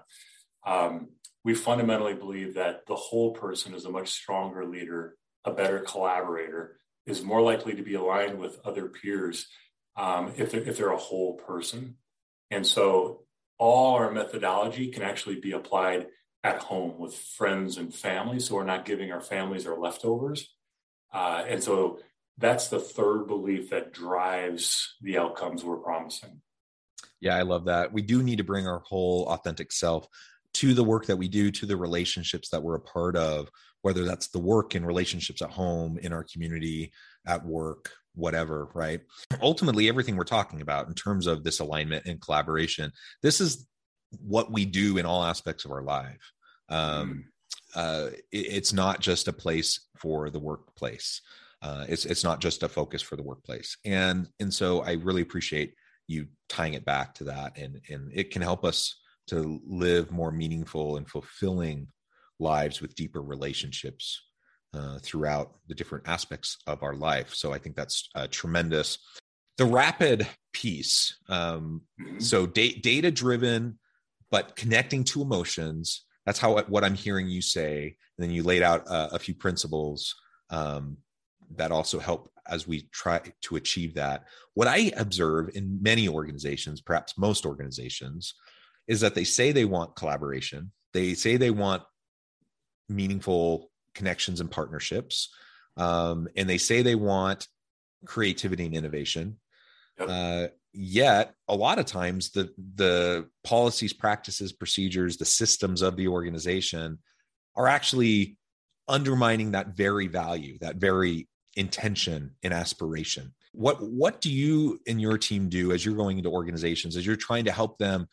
Um, 0.66 1.10
we 1.44 1.56
fundamentally 1.56 2.14
believe 2.14 2.54
that 2.56 2.86
the 2.88 2.96
whole 2.96 3.32
person 3.32 3.74
is 3.74 3.86
a 3.86 3.92
much 3.92 4.10
stronger 4.10 4.66
leader, 4.66 5.16
a 5.44 5.52
better 5.52 5.80
collaborator, 5.80 6.78
is 7.06 7.24
more 7.24 7.42
likely 7.42 7.76
to 7.76 7.82
be 7.82 7.96
aligned 7.96 8.38
with 8.38 8.60
other 8.64 8.88
peers 8.88 9.48
um, 9.98 10.32
if, 10.38 10.52
they're, 10.52 10.62
if 10.62 10.78
they're 10.78 10.92
a 10.92 10.98
whole 10.98 11.34
person. 11.34 11.98
And 12.52 12.66
so 12.66 13.24
all 13.58 13.96
our 13.96 14.12
methodology 14.12 14.88
can 14.90 15.04
actually 15.04 15.40
be 15.40 15.52
applied 15.52 16.08
at 16.44 16.60
home 16.60 16.98
with 17.00 17.16
friends 17.16 17.78
and 17.78 17.94
family. 17.94 18.40
So 18.40 18.56
we're 18.56 18.64
not 18.64 18.86
giving 18.86 19.12
our 19.12 19.22
families 19.22 19.68
our 19.68 19.80
leftovers. 19.80 20.48
Uh, 21.14 21.44
and 21.48 21.64
so 21.64 22.00
that's 22.38 22.70
the 22.70 22.80
third 22.80 23.28
belief 23.28 23.70
that 23.70 23.94
drives 23.94 24.96
the 25.02 25.18
outcomes 25.18 25.64
we're 25.64 25.78
promising. 25.78 26.42
Yeah, 27.20 27.36
I 27.36 27.44
love 27.44 27.66
that. 27.66 27.94
We 27.94 28.02
do 28.02 28.24
need 28.24 28.38
to 28.38 28.44
bring 28.44 28.68
our 28.68 28.80
whole 28.80 29.28
authentic 29.28 29.72
self 29.72 30.08
to 30.56 30.74
the 30.74 30.84
work 30.84 31.06
that 31.06 31.18
we 31.18 31.28
do, 31.28 31.52
to 31.52 31.66
the 31.66 31.78
relationships 31.78 32.50
that 32.50 32.62
we're 32.62 32.76
a 32.76 32.82
part 32.82 33.16
of, 33.16 33.50
whether 33.84 34.04
that's 34.04 34.28
the 34.30 34.40
work 34.40 34.76
and 34.76 34.86
relationships 34.86 35.42
at 35.42 35.52
home, 35.52 35.98
in 36.00 36.14
our 36.14 36.24
community, 36.24 36.92
at 37.26 37.46
work, 37.46 37.92
whatever, 38.16 38.70
right? 38.74 39.02
Ultimately, 39.42 39.88
everything 39.88 40.16
we're 40.16 40.24
talking 40.24 40.62
about 40.62 40.88
in 40.88 40.94
terms 40.94 41.28
of 41.28 41.44
this 41.44 41.60
alignment 41.60 42.06
and 42.06 42.20
collaboration, 42.20 42.92
this 43.22 43.40
is 43.40 43.68
what 44.20 44.52
we 44.52 44.66
do 44.66 44.98
in 44.98 45.06
all 45.06 45.24
aspects 45.24 45.64
of 45.64 45.72
our 45.72 45.84
life. 45.84 46.32
Um, 46.70 47.10
mm. 47.10 47.24
Uh, 47.76 48.10
it, 48.32 48.38
it's 48.38 48.74
not 48.74 49.00
just 49.00 49.28
a 49.28 49.34
place 49.34 49.88
for 49.98 50.30
the 50.30 50.40
workplace. 50.40 51.22
Uh, 51.62 51.86
it's 51.88 52.06
it's 52.06 52.24
not 52.24 52.40
just 52.40 52.64
a 52.64 52.70
focus 52.70 53.02
for 53.02 53.16
the 53.16 53.24
workplace, 53.24 53.78
and 53.86 54.28
and 54.40 54.54
so 54.54 54.82
I 54.82 54.94
really 54.94 55.22
appreciate 55.22 55.76
you 56.08 56.28
tying 56.50 56.74
it 56.74 56.86
back 56.86 57.14
to 57.16 57.26
that, 57.26 57.58
and 57.58 57.80
and 57.90 58.12
it 58.14 58.32
can 58.32 58.42
help 58.42 58.66
us 58.66 58.96
to 59.28 59.62
live 59.66 60.12
more 60.12 60.32
meaningful 60.32 60.98
and 60.98 61.08
fulfilling 61.08 61.88
lives 62.40 62.82
with 62.82 62.96
deeper 62.96 63.22
relationships 63.22 64.22
uh, 64.74 64.98
throughout 65.00 65.56
the 65.68 65.76
different 65.76 66.08
aspects 66.08 66.58
of 66.68 66.84
our 66.84 66.96
life. 66.96 67.34
So 67.34 67.54
I 67.54 67.58
think 67.58 67.76
that's 67.76 68.10
uh, 68.16 68.28
tremendous. 68.30 68.98
The 69.58 69.66
rapid 69.66 70.28
piece, 70.54 71.18
um, 71.30 71.82
mm-hmm. 72.02 72.20
so 72.20 72.48
da- 72.48 72.80
data 72.80 73.12
driven, 73.12 73.80
but 74.32 74.56
connecting 74.56 75.04
to 75.06 75.22
emotions. 75.22 76.06
That's 76.26 76.40
how 76.40 76.62
what 76.64 76.84
I'm 76.84 76.96
hearing 76.96 77.28
you 77.28 77.42
say. 77.42 77.96
And 78.18 78.24
then 78.24 78.32
you 78.32 78.44
laid 78.44 78.62
out 78.62 78.88
uh, 78.88 79.10
a 79.12 79.20
few 79.20 79.34
principles 79.34 80.16
um, 80.50 80.98
that 81.56 81.72
also 81.72 82.00
help 82.00 82.32
as 82.48 82.68
we 82.68 82.88
try 82.92 83.22
to 83.42 83.56
achieve 83.56 83.96
that. 83.96 84.26
What 84.54 84.68
I 84.68 84.92
observe 84.98 85.50
in 85.56 85.82
many 85.82 86.08
organizations, 86.08 86.82
perhaps 86.82 87.18
most 87.18 87.46
organizations, 87.46 88.34
is 88.88 89.02
that 89.02 89.16
they 89.16 89.24
say 89.24 89.52
they 89.52 89.66
want 89.66 89.96
collaboration, 89.96 90.72
they 90.94 91.14
say 91.14 91.38
they 91.38 91.52
want 91.52 91.84
meaningful 92.90 93.72
connections 93.96 94.42
and 94.42 94.52
partnerships, 94.52 95.30
um, 95.78 96.28
and 96.36 96.50
they 96.50 96.58
say 96.58 96.82
they 96.82 96.96
want 96.96 97.48
creativity 98.06 98.66
and 98.66 98.76
innovation. 98.76 99.40
Yep. 100.00 100.10
Uh, 100.10 100.48
yet, 100.74 101.34
a 101.48 101.56
lot 101.56 101.80
of 101.80 101.86
times, 101.86 102.32
the 102.32 102.54
the 102.76 103.28
policies, 103.44 103.94
practices, 103.94 104.52
procedures, 104.52 105.18
the 105.18 105.26
systems 105.26 105.82
of 105.82 105.96
the 105.96 106.08
organization 106.08 107.00
are 107.56 107.68
actually 107.68 108.38
undermining 108.88 109.52
that 109.52 109.76
very 109.76 110.08
value, 110.08 110.58
that 110.60 110.78
very 110.78 111.28
intention 111.56 112.32
and 112.44 112.54
aspiration. 112.54 113.34
What 113.54 113.82
what 113.82 114.22
do 114.22 114.32
you 114.32 114.80
and 114.88 115.02
your 115.02 115.18
team 115.18 115.50
do 115.50 115.72
as 115.72 115.86
you're 115.86 115.96
going 115.96 116.18
into 116.18 116.30
organizations 116.30 116.96
as 116.96 117.06
you're 117.06 117.16
trying 117.16 117.46
to 117.46 117.52
help 117.52 117.78
them 117.78 118.08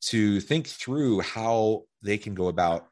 to 0.00 0.40
think 0.40 0.68
through 0.68 1.20
how 1.20 1.82
they 2.02 2.18
can 2.18 2.34
go 2.34 2.48
about 2.48 2.86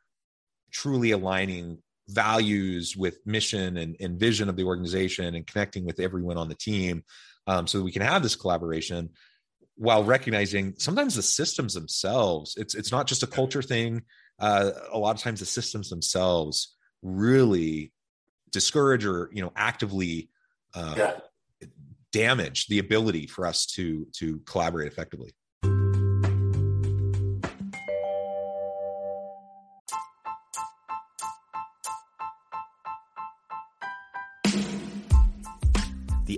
truly 0.73 1.13
aligning 1.13 1.79
values 2.09 2.97
with 2.97 3.19
mission 3.25 3.77
and, 3.77 3.97
and 4.01 4.19
vision 4.19 4.49
of 4.49 4.57
the 4.57 4.65
organization 4.65 5.35
and 5.35 5.47
connecting 5.47 5.85
with 5.85 6.01
everyone 6.01 6.37
on 6.37 6.49
the 6.49 6.55
team 6.55 7.05
um, 7.47 7.67
so 7.67 7.79
that 7.79 7.85
we 7.85 7.93
can 7.93 8.03
have 8.03 8.23
this 8.23 8.37
collaboration 8.37 9.11
while 9.77 10.03
recognizing 10.03 10.75
sometimes 10.79 11.15
the 11.15 11.23
systems 11.23 11.75
themselves 11.75 12.55
it's 12.57 12.75
it's 12.75 12.91
not 12.91 13.07
just 13.07 13.23
a 13.23 13.27
culture 13.27 13.63
thing. 13.63 14.03
Uh, 14.39 14.71
a 14.93 14.99
lot 14.99 15.17
of 15.17 15.23
times 15.23 15.41
the 15.41 15.47
systems 15.47 15.89
themselves 15.89 16.77
really 17.03 17.93
discourage 18.51 19.05
or 19.05 19.31
you 19.33 19.43
know 19.43 19.53
actively 19.57 20.31
uh, 20.75 20.95
yeah. 20.97 21.69
damage 22.13 22.67
the 22.67 22.79
ability 22.79 23.27
for 23.27 23.47
us 23.47 23.67
to 23.67 24.07
to 24.13 24.41
collaborate 24.47 24.91
effectively 24.91 25.35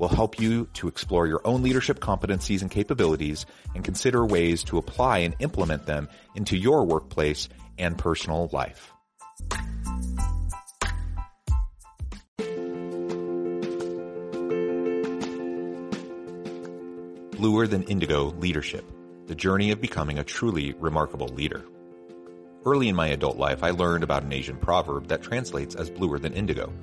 will 0.00 0.08
help 0.08 0.40
you 0.40 0.66
to 0.72 0.88
explore 0.88 1.26
your 1.26 1.42
own 1.44 1.62
leadership 1.62 2.00
competencies 2.00 2.62
and 2.62 2.70
capabilities 2.70 3.44
and 3.74 3.84
consider 3.84 4.24
ways 4.24 4.64
to 4.64 4.78
apply 4.78 5.18
and 5.18 5.36
implement 5.40 5.84
them 5.84 6.08
into 6.34 6.56
your 6.56 6.86
workplace 6.86 7.50
and 7.78 7.98
personal 7.98 8.48
life. 8.50 8.92
Bluer 17.32 17.66
Than 17.66 17.82
Indigo 17.84 18.30
Leadership, 18.38 18.90
the 19.26 19.34
journey 19.34 19.70
of 19.70 19.82
becoming 19.82 20.18
a 20.18 20.24
truly 20.24 20.72
remarkable 20.78 21.28
leader. 21.28 21.64
Early 22.64 22.88
in 22.88 22.96
my 22.96 23.08
adult 23.08 23.36
life, 23.36 23.62
I 23.62 23.70
learned 23.70 24.04
about 24.04 24.22
an 24.22 24.32
Asian 24.32 24.56
proverb 24.56 25.08
that 25.08 25.22
translates 25.22 25.74
as 25.74 25.90
bluer 25.90 26.18
than 26.18 26.32
indigo– 26.32 26.72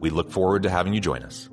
We 0.00 0.10
look 0.10 0.30
forward 0.30 0.62
to 0.62 0.70
having 0.70 0.94
you 0.94 1.00
join 1.00 1.22
us. 1.22 1.48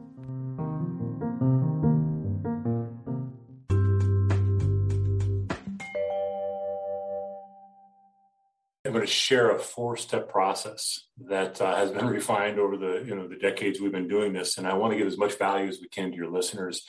I'm 8.86 8.92
going 8.92 9.06
to 9.06 9.12
share 9.12 9.50
a 9.50 9.60
four-step 9.60 10.30
process 10.30 11.08
that 11.28 11.60
uh, 11.60 11.76
has 11.76 11.92
been 11.92 12.06
refined 12.20 12.60
over 12.60 12.78
the 12.78 13.04
you 13.06 13.16
know 13.16 13.28
the 13.28 13.36
decades 13.36 13.82
we've 13.82 13.92
been 13.92 14.08
doing 14.08 14.32
this, 14.32 14.58
and 14.58 14.68
I 14.68 14.76
want 14.76 14.94
to 14.94 14.98
give 14.98 15.08
as 15.08 15.18
much 15.18 15.38
value 15.38 15.68
as 15.68 15.80
we 15.82 15.88
can 15.88 16.12
to 16.12 16.16
your 16.16 16.30
listeners. 16.30 16.86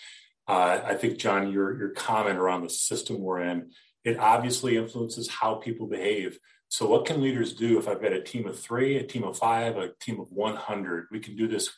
Uh, 0.47 0.81
I 0.85 0.95
think, 0.95 1.19
John, 1.19 1.51
your 1.51 1.77
your 1.77 1.91
comment 1.91 2.39
around 2.39 2.63
the 2.63 2.71
system 2.71 3.21
we're 3.21 3.41
in, 3.41 3.71
it 4.05 4.19
obviously 4.19 4.77
influences 4.77 5.29
how 5.29 5.55
people 5.55 5.87
behave. 5.87 6.39
So, 6.77 6.87
what 6.87 7.07
can 7.07 7.23
leaders 7.23 7.55
do 7.55 7.79
if 7.79 7.89
I've 7.89 8.03
got 8.03 8.13
a 8.13 8.21
team 8.21 8.47
of 8.47 8.61
three, 8.61 8.99
a 8.99 9.03
team 9.03 9.25
of 9.25 9.39
five, 9.39 9.79
a 9.79 9.93
team 9.99 10.21
of 10.21 10.31
100? 10.31 11.07
We 11.11 11.21
can 11.21 11.35
do 11.35 11.49
this 11.49 11.71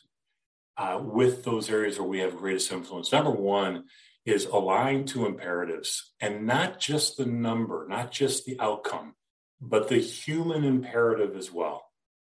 uh, 0.75 0.99
with 1.01 1.45
those 1.45 1.69
areas 1.69 1.97
where 1.97 2.09
we 2.09 2.19
have 2.19 2.35
greatest 2.35 2.69
influence. 2.69 3.13
Number 3.13 3.31
one 3.31 3.85
is 4.25 4.43
align 4.43 5.05
to 5.05 5.25
imperatives 5.25 6.11
and 6.19 6.45
not 6.45 6.81
just 6.81 7.15
the 7.15 7.25
number, 7.25 7.87
not 7.87 8.11
just 8.11 8.43
the 8.43 8.59
outcome 8.59 9.15
but 9.61 9.87
the 9.87 9.99
human 9.99 10.65
imperative 10.65 11.37
as 11.37 11.49
well. 11.49 11.85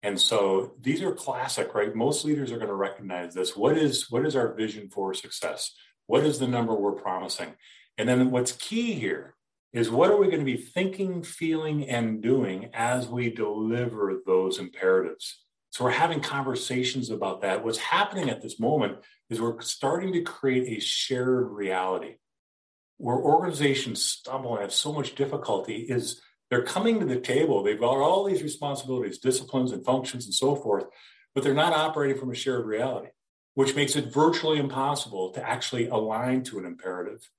And 0.04 0.20
so 0.20 0.74
these 0.80 1.02
are 1.02 1.12
classic, 1.12 1.74
right? 1.74 1.94
Most 1.94 2.24
leaders 2.24 2.52
are 2.52 2.58
going 2.58 2.68
to 2.68 2.74
recognize 2.74 3.34
this. 3.34 3.56
What 3.56 3.76
is 3.76 4.08
what 4.08 4.24
is 4.24 4.36
our 4.36 4.54
vision 4.54 4.88
for 4.88 5.14
success? 5.14 5.72
What 6.06 6.22
is 6.22 6.38
the 6.38 6.46
number 6.46 6.74
we're 6.74 6.92
promising? 6.92 7.54
And 7.98 8.08
then 8.08 8.30
what's 8.30 8.52
key 8.52 8.94
here 8.94 9.34
is 9.72 9.90
what 9.90 10.10
are 10.10 10.18
we 10.18 10.26
going 10.26 10.38
to 10.38 10.44
be 10.44 10.56
thinking, 10.56 11.22
feeling, 11.22 11.88
and 11.88 12.22
doing 12.22 12.70
as 12.74 13.08
we 13.08 13.30
deliver 13.30 14.20
those 14.26 14.58
imperatives? 14.58 15.42
So 15.70 15.84
we're 15.84 15.92
having 15.92 16.20
conversations 16.20 17.08
about 17.08 17.40
that. 17.40 17.64
What's 17.64 17.78
happening 17.78 18.28
at 18.28 18.42
this 18.42 18.60
moment 18.60 18.98
is 19.30 19.40
we're 19.40 19.60
starting 19.62 20.12
to 20.12 20.20
create 20.20 20.76
a 20.76 20.80
shared 20.80 21.50
reality 21.50 22.16
where 22.98 23.16
organizations 23.16 24.04
stumble 24.04 24.52
and 24.52 24.62
have 24.62 24.72
so 24.72 24.92
much 24.92 25.14
difficulty 25.14 25.76
is 25.76 26.20
they're 26.50 26.62
coming 26.62 27.00
to 27.00 27.06
the 27.06 27.18
table. 27.18 27.62
They've 27.62 27.80
got 27.80 27.96
all 27.96 28.24
these 28.24 28.42
responsibilities, 28.42 29.18
disciplines, 29.18 29.72
and 29.72 29.82
functions, 29.82 30.26
and 30.26 30.34
so 30.34 30.54
forth, 30.54 30.84
but 31.34 31.42
they're 31.42 31.54
not 31.54 31.72
operating 31.72 32.18
from 32.18 32.30
a 32.30 32.34
shared 32.34 32.66
reality, 32.66 33.08
which 33.54 33.74
makes 33.74 33.96
it 33.96 34.12
virtually 34.12 34.58
impossible 34.58 35.30
to 35.30 35.48
actually 35.48 35.88
align 35.88 36.44
to 36.44 36.58
an 36.58 36.66
imperative. 36.66 37.30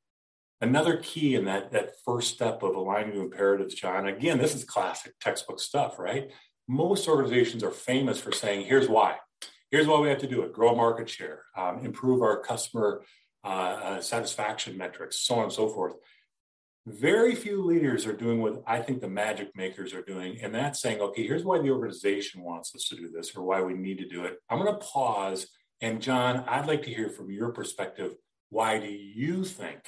Another 0.64 0.96
key 0.96 1.36
in 1.36 1.44
that, 1.44 1.74
that 1.74 1.92
first 2.06 2.34
step 2.34 2.64
of 2.64 2.74
aligning 2.74 3.12
to 3.12 3.20
imperatives, 3.20 3.76
John, 3.76 4.08
again, 4.08 4.38
this 4.38 4.56
is 4.56 4.64
classic 4.64 5.12
textbook 5.20 5.60
stuff, 5.60 6.00
right? 6.00 6.32
Most 6.70 7.10
organizations 7.10 7.66
are 7.66 7.70
famous 7.70 8.18
for 8.18 8.32
saying, 8.32 8.66
here's 8.66 8.88
why. 8.88 9.18
Here's 9.72 9.88
why 9.88 10.00
we 10.00 10.08
have 10.08 10.20
to 10.20 10.28
do 10.28 10.42
it 10.44 10.54
grow 10.54 10.74
market 10.74 11.10
share, 11.10 11.44
um, 11.58 11.80
improve 11.84 12.22
our 12.22 12.40
customer 12.40 13.04
uh, 13.44 13.48
uh, 13.48 14.02
satisfaction 14.02 14.78
metrics, 14.78 15.20
so 15.20 15.36
on 15.36 15.44
and 15.44 15.52
so 15.52 15.68
forth. 15.68 15.96
Very 16.88 17.36
few 17.36 17.62
leaders 17.62 18.06
are 18.06 18.16
doing 18.16 18.42
what 18.42 18.64
I 18.66 18.80
think 18.80 19.02
the 19.02 19.10
magic 19.10 19.54
makers 19.58 19.94
are 19.94 20.02
doing, 20.02 20.40
and 20.42 20.56
that's 20.56 20.80
saying, 20.80 21.02
okay, 21.02 21.28
here's 21.28 21.44
why 21.44 21.60
the 21.62 21.72
organization 21.72 22.42
wants 22.42 22.74
us 22.74 22.88
to 22.88 22.96
do 22.96 23.10
this 23.10 23.36
or 23.36 23.44
why 23.44 23.62
we 23.62 23.74
need 23.74 23.98
to 23.98 24.08
do 24.08 24.24
it. 24.24 24.38
I'm 24.50 24.60
going 24.60 24.72
to 24.72 24.80
pause. 24.80 25.46
And 25.82 26.02
John, 26.02 26.46
I'd 26.48 26.68
like 26.68 26.84
to 26.84 26.94
hear 26.94 27.10
from 27.10 27.32
your 27.32 27.52
perspective 27.52 28.14
why 28.50 28.80
do 28.80 28.88
you 28.88 29.44
think 29.44 29.82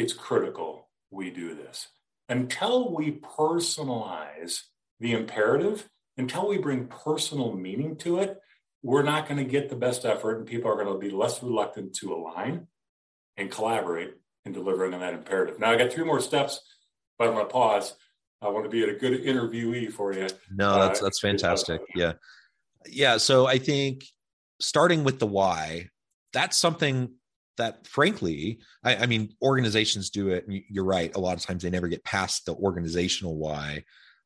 it's 0.00 0.12
critical 0.12 0.88
we 1.10 1.30
do 1.30 1.54
this? 1.54 1.88
Until 2.28 2.94
we 2.94 3.12
personalize 3.12 4.62
the 4.98 5.12
imperative, 5.12 5.88
until 6.16 6.48
we 6.48 6.58
bring 6.58 6.86
personal 6.86 7.52
meaning 7.52 7.96
to 7.96 8.18
it, 8.18 8.38
we're 8.82 9.02
not 9.02 9.28
going 9.28 9.38
to 9.38 9.50
get 9.50 9.68
the 9.68 9.76
best 9.76 10.06
effort, 10.06 10.38
and 10.38 10.46
people 10.46 10.70
are 10.70 10.82
going 10.82 10.86
to 10.86 10.98
be 10.98 11.10
less 11.10 11.42
reluctant 11.42 11.94
to 11.96 12.14
align 12.14 12.66
and 13.36 13.50
collaborate 13.50 14.14
in 14.46 14.52
delivering 14.52 14.94
on 14.94 15.00
that 15.00 15.12
imperative. 15.12 15.58
Now 15.58 15.70
I 15.70 15.76
got 15.76 15.92
three 15.92 16.04
more 16.04 16.20
steps, 16.20 16.60
but 17.18 17.28
I'm 17.28 17.34
going 17.34 17.46
to 17.46 17.52
pause. 17.52 17.94
I 18.40 18.48
want 18.48 18.64
to 18.64 18.70
be 18.70 18.84
a 18.84 18.94
good 18.94 19.22
interviewee 19.22 19.92
for 19.92 20.14
you. 20.14 20.28
No, 20.50 20.78
that's 20.80 21.00
uh, 21.00 21.04
that's 21.04 21.20
fantastic. 21.20 21.82
Yeah, 21.94 22.12
yeah. 22.88 23.18
So 23.18 23.46
I 23.46 23.58
think 23.58 24.06
starting 24.60 25.04
with 25.04 25.18
the 25.18 25.26
why, 25.26 25.90
that's 26.32 26.56
something 26.56 27.10
that 27.56 27.86
frankly, 27.86 28.60
I, 28.84 28.96
I 28.96 29.06
mean, 29.06 29.34
organizations 29.42 30.10
do 30.10 30.28
it. 30.30 30.46
you're 30.48 30.84
right. 30.84 31.14
A 31.14 31.20
lot 31.20 31.36
of 31.36 31.42
times 31.42 31.62
they 31.62 31.70
never 31.70 31.88
get 31.88 32.04
past 32.04 32.46
the 32.46 32.54
organizational 32.54 33.36
why. 33.36 33.84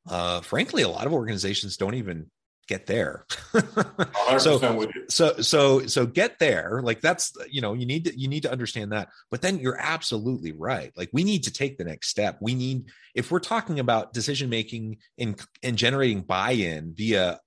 Uh, 0.08 0.40
frankly, 0.40 0.82
a 0.82 0.88
lot 0.88 1.06
of 1.06 1.12
organizations 1.12 1.76
don't 1.76 1.94
even 1.94 2.30
get 2.68 2.86
there. 2.86 3.26
so, 4.38 4.88
so, 5.08 5.34
so, 5.40 5.86
so 5.86 6.06
get 6.06 6.38
there. 6.38 6.80
Like 6.82 7.00
that's, 7.00 7.32
you 7.50 7.60
know, 7.60 7.74
you 7.74 7.86
need 7.86 8.06
to, 8.06 8.18
you 8.18 8.28
need 8.28 8.42
to 8.42 8.52
understand 8.52 8.92
that, 8.92 9.08
but 9.30 9.42
then 9.42 9.58
you're 9.58 9.78
absolutely 9.78 10.52
right. 10.52 10.92
Like 10.96 11.10
we 11.12 11.24
need 11.24 11.44
to 11.44 11.52
take 11.52 11.78
the 11.78 11.84
next 11.84 12.08
step. 12.08 12.38
We 12.40 12.54
need, 12.54 12.86
if 13.14 13.30
we're 13.30 13.40
talking 13.40 13.80
about 13.80 14.12
decision 14.12 14.50
making 14.50 14.98
and, 15.18 15.40
and 15.62 15.76
generating 15.76 16.22
buy-in 16.22 16.94
via 16.94 17.40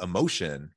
emotion, 0.00 0.70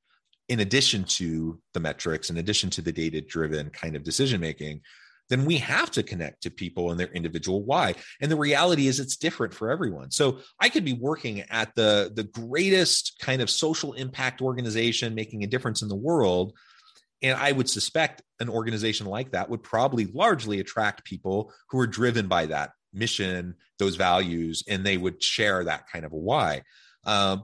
in 0.50 0.60
addition 0.60 1.04
to 1.06 1.60
the 1.74 1.80
metrics, 1.80 2.30
in 2.30 2.38
addition 2.38 2.70
to 2.72 2.82
the 2.82 2.92
data 2.92 3.22
driven 3.22 3.70
kind 3.70 3.96
of 3.96 4.04
decision 4.04 4.42
making, 4.42 4.82
then 5.30 5.46
we 5.46 5.58
have 5.58 5.92
to 5.92 6.02
connect 6.02 6.42
to 6.42 6.50
people 6.50 6.90
and 6.90 7.00
their 7.00 7.12
individual 7.14 7.64
why. 7.64 7.94
And 8.20 8.32
the 8.32 8.36
reality 8.36 8.88
is 8.88 9.00
it's 9.00 9.16
different 9.16 9.54
for 9.54 9.70
everyone. 9.70 10.10
So 10.10 10.40
I 10.60 10.70
could 10.70 10.84
be 10.84 10.94
working 10.94 11.42
at 11.50 11.74
the 11.76 12.12
the 12.14 12.24
greatest 12.24 13.18
kind 13.22 13.42
of 13.42 13.50
social 13.50 13.94
impact 13.94 14.42
organization 14.42 15.16
making 15.16 15.44
a 15.44 15.48
difference 15.48 15.82
in 15.82 15.88
the 15.88 15.96
world 15.96 16.54
and 17.22 17.38
I 17.38 17.52
would 17.52 17.70
suspect 17.70 18.22
an 18.40 18.50
organization 18.50 19.06
like 19.06 19.32
that 19.32 19.50
would 19.50 19.64
probably 19.64 20.06
largely 20.06 20.60
attract 20.60 21.04
people 21.04 21.52
who 21.70 21.80
are 21.80 21.88
driven 21.88 22.28
by 22.28 22.46
that 22.48 22.72
mission, 22.94 23.56
those 23.78 23.96
values, 23.96 24.64
and 24.68 24.86
they 24.86 24.98
would 24.98 25.22
share 25.22 25.64
that 25.66 25.90
kind 25.92 26.06
of 26.06 26.14
a 26.14 26.18
why. 26.18 26.64
Um, 27.06 27.44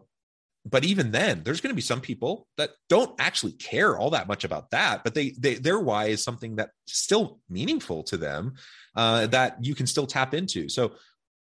but 0.65 0.83
even 0.83 1.11
then 1.11 1.41
there's 1.43 1.61
going 1.61 1.69
to 1.69 1.75
be 1.75 1.81
some 1.81 2.01
people 2.01 2.47
that 2.57 2.71
don't 2.89 3.19
actually 3.19 3.51
care 3.53 3.97
all 3.97 4.09
that 4.09 4.27
much 4.27 4.43
about 4.43 4.71
that 4.71 5.03
but 5.03 5.13
they, 5.13 5.33
they 5.37 5.55
their 5.55 5.79
why 5.79 6.05
is 6.05 6.23
something 6.23 6.55
that's 6.55 6.71
still 6.87 7.39
meaningful 7.49 8.03
to 8.03 8.17
them 8.17 8.53
uh, 8.95 9.27
that 9.27 9.57
you 9.61 9.75
can 9.75 9.87
still 9.87 10.07
tap 10.07 10.33
into. 10.33 10.69
So 10.69 10.93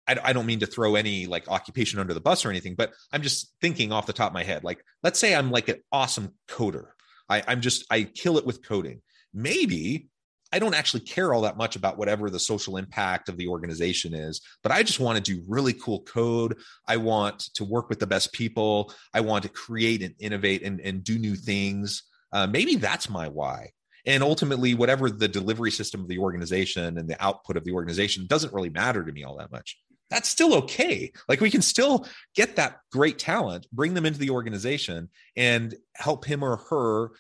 I, 0.07 0.17
I 0.23 0.33
don't 0.33 0.47
mean 0.47 0.61
to 0.61 0.67
throw 0.67 0.97
any 0.97 1.27
like 1.27 1.49
occupation 1.49 1.99
under 1.99 2.15
the 2.15 2.21
bus 2.21 2.45
or 2.45 2.51
anything 2.51 2.75
but 2.75 2.93
i'm 3.13 3.23
just 3.23 3.55
thinking 3.61 3.91
off 3.91 4.07
the 4.07 4.13
top 4.13 4.31
of 4.31 4.35
my 4.35 4.45
head. 4.45 4.65
Like 4.65 4.85
let's 5.03 5.19
say 5.19 5.35
i'm 5.35 5.51
like 5.51 5.69
an 5.69 5.81
awesome 5.91 6.35
coder. 6.49 6.89
I, 7.29 7.43
i'm 7.49 7.61
just 7.61 7.85
i 7.91 8.03
kill 8.03 8.39
it 8.39 8.47
with 8.47 8.67
coding. 8.67 9.01
Maybe 9.33 10.09
I 10.55 10.61
don't 10.61 10.77
actually 10.77 11.01
care 11.01 11.35
all 11.35 11.41
that 11.41 11.57
much 11.57 11.75
about 11.75 11.99
whatever 11.99 12.31
the 12.31 12.39
social 12.39 12.77
impact 12.77 13.29
of 13.29 13.37
the 13.37 13.49
organization 13.49 14.15
is, 14.15 14.41
but 14.63 14.71
I 14.71 14.85
just 14.85 15.01
want 15.01 15.17
to 15.17 15.35
do 15.35 15.43
really 15.49 15.73
cool 15.73 16.03
code. 16.03 16.57
I 16.87 16.97
want 16.97 17.41
to 17.55 17.65
work 17.65 17.89
with 17.89 17.99
the 17.99 18.07
best 18.07 18.33
people. 18.33 18.95
I 19.13 19.21
want 19.21 19.43
to 19.43 19.49
create 19.49 20.01
and 20.01 20.15
innovate 20.21 20.63
and, 20.63 20.81
and 20.81 21.03
do 21.03 21.19
new 21.19 21.35
things. 21.35 22.05
Uh, 22.33 22.47
maybe 22.47 22.77
that's 22.77 23.11
my 23.11 23.27
why. 23.27 23.71
And 24.07 24.23
ultimately, 24.23 24.75
whatever 24.75 25.11
the 25.11 25.27
delivery 25.27 25.73
system 25.73 26.03
of 26.03 26.09
the 26.09 26.21
organization 26.21 26.99
and 26.99 27.09
the 27.09 27.21
output 27.21 27.57
of 27.57 27.65
the 27.65 27.73
organization 27.73 28.29
doesn't 28.29 28.55
really 28.55 28.71
matter 28.71 29.05
to 29.05 29.11
me 29.11 29.25
all 29.25 29.39
that 29.39 29.51
much. 29.51 29.77
That's 30.09 30.29
still 30.29 30.55
okay. 30.55 31.11
Like 31.29 31.41
we 31.41 31.51
can 31.51 31.63
still 31.63 32.07
get 32.37 32.55
that 32.57 32.79
great 32.93 33.19
talent, 33.19 33.67
bring 33.73 33.95
them 33.95 34.07
into 34.07 34.21
the 34.21 34.31
organization, 34.31 35.09
and 35.35 35.75
help 35.97 36.25
him 36.25 36.45
or 36.45 36.59
her 36.71 37.11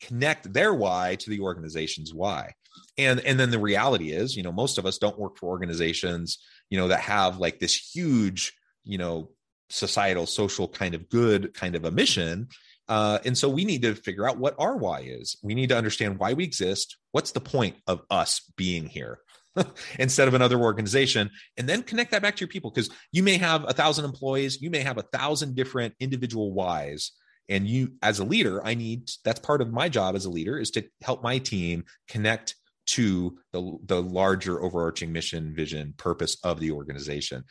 connect 0.00 0.52
their 0.52 0.72
why 0.72 1.16
to 1.16 1.30
the 1.30 1.40
organization's 1.40 2.14
why 2.14 2.52
and 2.98 3.20
and 3.20 3.38
then 3.38 3.50
the 3.50 3.58
reality 3.58 4.12
is 4.12 4.36
you 4.36 4.42
know 4.42 4.52
most 4.52 4.78
of 4.78 4.86
us 4.86 4.98
don't 4.98 5.18
work 5.18 5.36
for 5.36 5.48
organizations 5.48 6.38
you 6.70 6.78
know 6.78 6.88
that 6.88 7.00
have 7.00 7.38
like 7.38 7.58
this 7.58 7.74
huge 7.74 8.52
you 8.84 8.98
know 8.98 9.30
societal 9.70 10.26
social 10.26 10.68
kind 10.68 10.94
of 10.94 11.08
good 11.08 11.54
kind 11.54 11.74
of 11.74 11.84
a 11.84 11.90
mission. 11.90 12.48
Uh, 12.86 13.18
and 13.24 13.36
so 13.36 13.48
we 13.48 13.64
need 13.64 13.82
to 13.82 13.94
figure 13.94 14.28
out 14.28 14.38
what 14.38 14.54
our 14.58 14.76
why 14.76 15.00
is. 15.00 15.36
We 15.42 15.54
need 15.54 15.70
to 15.70 15.76
understand 15.76 16.18
why 16.18 16.34
we 16.34 16.44
exist. 16.44 16.98
What's 17.12 17.32
the 17.32 17.40
point 17.40 17.76
of 17.86 18.02
us 18.10 18.52
being 18.56 18.86
here 18.86 19.20
instead 19.98 20.28
of 20.28 20.34
another 20.34 20.58
organization? 20.58 21.30
And 21.56 21.68
then 21.68 21.82
connect 21.82 22.10
that 22.10 22.22
back 22.22 22.36
to 22.36 22.40
your 22.40 22.48
people 22.48 22.70
because 22.70 22.90
you 23.10 23.22
may 23.22 23.38
have 23.38 23.64
a 23.68 23.72
thousand 23.72 24.04
employees 24.04 24.60
you 24.60 24.70
may 24.70 24.80
have 24.80 24.98
a 24.98 25.02
thousand 25.02 25.54
different 25.54 25.94
individual 25.98 26.52
whys. 26.52 27.12
And 27.48 27.66
you 27.66 27.92
as 28.00 28.20
a 28.20 28.24
leader 28.24 28.64
i 28.64 28.72
need 28.72 29.10
that's 29.22 29.40
part 29.40 29.60
of 29.60 29.70
my 29.70 29.90
job 29.90 30.16
as 30.16 30.24
a 30.24 30.30
leader 30.30 30.58
is 30.58 30.70
to 30.72 30.84
help 31.02 31.22
my 31.22 31.36
team 31.36 31.84
connect 32.08 32.54
to 32.86 33.38
the, 33.52 33.78
the 33.84 34.02
larger 34.02 34.62
overarching 34.62 35.12
mission, 35.12 35.54
vision, 35.54 35.94
purpose 35.96 36.36
of 36.44 36.60
the 36.60 36.70
organization. 36.70 37.44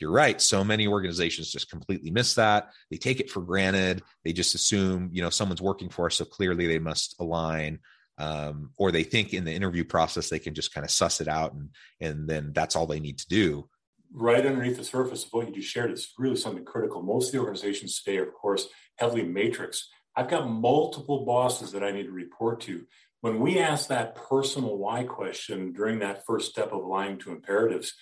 You're 0.00 0.10
right. 0.10 0.40
So 0.40 0.64
many 0.64 0.88
organizations 0.88 1.52
just 1.52 1.70
completely 1.70 2.10
miss 2.10 2.34
that. 2.34 2.70
They 2.90 2.96
take 2.96 3.20
it 3.20 3.30
for 3.30 3.40
granted. 3.40 4.02
They 4.24 4.32
just 4.32 4.54
assume, 4.54 5.10
you 5.12 5.22
know, 5.22 5.30
someone's 5.30 5.62
working 5.62 5.90
for 5.90 6.06
us, 6.06 6.16
so 6.16 6.24
clearly 6.24 6.66
they 6.66 6.80
must 6.80 7.14
align. 7.20 7.78
Um, 8.18 8.70
or 8.76 8.92
they 8.92 9.04
think 9.04 9.32
in 9.32 9.44
the 9.44 9.52
interview 9.52 9.84
process 9.84 10.28
they 10.28 10.38
can 10.38 10.54
just 10.54 10.74
kind 10.74 10.84
of 10.84 10.90
suss 10.90 11.20
it 11.20 11.28
out, 11.28 11.54
and 11.54 11.70
and 12.00 12.28
then 12.28 12.52
that's 12.52 12.76
all 12.76 12.86
they 12.86 13.00
need 13.00 13.18
to 13.18 13.28
do. 13.28 13.68
Right 14.12 14.44
underneath 14.44 14.76
the 14.76 14.84
surface 14.84 15.24
of 15.24 15.32
what 15.32 15.48
you 15.48 15.54
just 15.54 15.68
shared 15.68 15.92
is 15.92 16.12
really 16.18 16.36
something 16.36 16.64
critical. 16.64 17.00
Most 17.02 17.28
of 17.28 17.32
the 17.32 17.38
organizations 17.38 18.02
today 18.02 18.18
of 18.18 18.32
course, 18.34 18.66
heavily 18.96 19.22
matrix. 19.22 19.88
I've 20.14 20.28
got 20.28 20.50
multiple 20.50 21.24
bosses 21.24 21.72
that 21.72 21.82
I 21.82 21.90
need 21.90 22.04
to 22.04 22.12
report 22.12 22.60
to 22.62 22.82
when 23.22 23.38
we 23.38 23.60
ask 23.60 23.88
that 23.88 24.16
personal 24.16 24.76
why 24.76 25.04
question 25.04 25.72
during 25.72 26.00
that 26.00 26.26
first 26.26 26.50
step 26.50 26.72
of 26.72 26.84
lying 26.84 27.18
to 27.18 27.30
imperatives, 27.30 27.94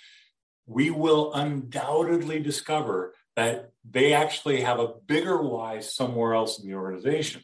we 0.66 0.90
will 0.90 1.32
undoubtedly 1.34 2.40
discover 2.40 3.14
that 3.36 3.70
they 3.88 4.14
actually 4.14 4.62
have 4.62 4.80
a 4.80 4.94
bigger 5.06 5.42
why 5.42 5.80
somewhere 5.80 6.34
else 6.34 6.58
in 6.58 6.66
the 6.66 6.74
organization. 6.74 7.42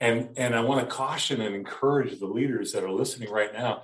And, 0.00 0.30
and 0.36 0.54
I 0.54 0.60
want 0.60 0.88
to 0.88 0.94
caution 0.94 1.40
and 1.40 1.56
encourage 1.56 2.20
the 2.20 2.26
leaders 2.26 2.72
that 2.72 2.84
are 2.84 2.92
listening 2.92 3.32
right 3.32 3.52
now. 3.52 3.82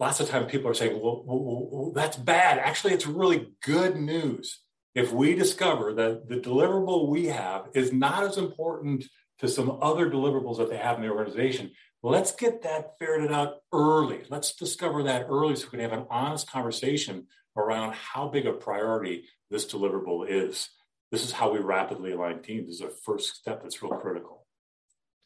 Lots 0.00 0.18
of 0.18 0.28
times 0.28 0.50
people 0.50 0.68
are 0.68 0.74
saying, 0.74 1.00
well, 1.00 1.22
well, 1.24 1.68
well, 1.70 1.92
that's 1.92 2.16
bad. 2.16 2.58
Actually, 2.58 2.94
it's 2.94 3.06
really 3.06 3.52
good 3.62 3.96
news. 3.96 4.60
If 4.96 5.12
we 5.12 5.36
discover 5.36 5.94
that 5.94 6.28
the 6.28 6.36
deliverable 6.36 7.08
we 7.08 7.26
have 7.26 7.68
is 7.74 7.92
not 7.92 8.24
as 8.24 8.38
important 8.38 9.04
to 9.38 9.46
some 9.46 9.78
other 9.80 10.10
deliverables 10.10 10.58
that 10.58 10.68
they 10.68 10.78
have 10.78 10.96
in 10.96 11.02
the 11.02 11.10
organization, 11.10 11.70
Let's 12.06 12.32
get 12.32 12.62
that 12.64 12.98
ferreted 12.98 13.32
out 13.32 13.62
early. 13.72 14.24
Let's 14.28 14.54
discover 14.54 15.04
that 15.04 15.26
early 15.30 15.56
so 15.56 15.64
we 15.64 15.78
can 15.78 15.80
have 15.80 15.98
an 15.98 16.06
honest 16.10 16.50
conversation 16.50 17.28
around 17.56 17.94
how 17.94 18.28
big 18.28 18.46
a 18.46 18.52
priority 18.52 19.24
this 19.50 19.64
deliverable 19.64 20.28
is. 20.28 20.68
This 21.10 21.24
is 21.24 21.32
how 21.32 21.50
we 21.50 21.60
rapidly 21.60 22.12
align 22.12 22.42
teams. 22.42 22.66
This 22.66 22.74
is 22.76 22.80
a 22.82 22.90
first 22.90 23.36
step 23.36 23.62
that's 23.62 23.82
real 23.82 23.92
critical. 23.92 24.46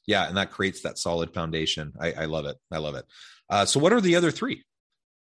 Yeah, 0.06 0.28
and 0.28 0.36
that 0.36 0.52
creates 0.52 0.82
that 0.82 0.98
solid 0.98 1.34
foundation. 1.34 1.94
I, 2.00 2.12
I 2.12 2.24
love 2.26 2.46
it. 2.46 2.56
I 2.70 2.78
love 2.78 2.94
it. 2.94 3.06
Uh, 3.50 3.64
so, 3.64 3.80
what 3.80 3.92
are 3.92 4.00
the 4.00 4.14
other 4.14 4.30
three? 4.30 4.62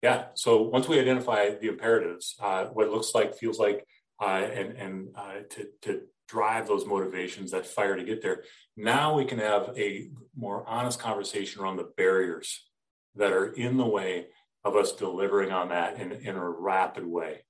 Yeah. 0.02 0.26
So 0.34 0.62
once 0.62 0.87
we 0.87 1.00
identify 1.00 1.50
the 1.50 1.68
imperatives, 1.68 2.37
uh, 2.40 2.66
what 2.66 2.87
it 2.87 2.92
looks 2.92 3.14
like, 3.14 3.34
feels 3.37 3.58
like, 3.58 3.87
uh, 4.20 4.26
and 4.52 4.76
and 4.76 5.08
uh, 5.14 5.40
to 5.50 5.68
to 5.82 6.02
drive 6.28 6.68
those 6.68 6.84
motivations, 6.84 7.52
that 7.52 7.66
fire 7.66 7.96
to 7.96 8.04
get 8.04 8.20
there. 8.22 8.44
Now 8.79 9.17
we 9.17 9.25
can 9.25 9.41
have 9.41 9.77
a 9.77 10.09
more 10.37 10.64
honest 10.69 11.01
conversation 11.01 11.61
around 11.61 11.79
the 11.79 11.91
barriers 11.97 12.64
that 13.17 13.33
are 13.33 13.47
in 13.47 13.77
the 13.77 13.85
way 13.85 14.27
of 14.62 14.77
us 14.77 14.93
delivering 14.93 15.51
on 15.51 15.71
that 15.71 15.99
in, 15.99 16.12
in 16.12 16.37
a 16.37 16.49
rapid 16.49 17.05
way. 17.05 17.41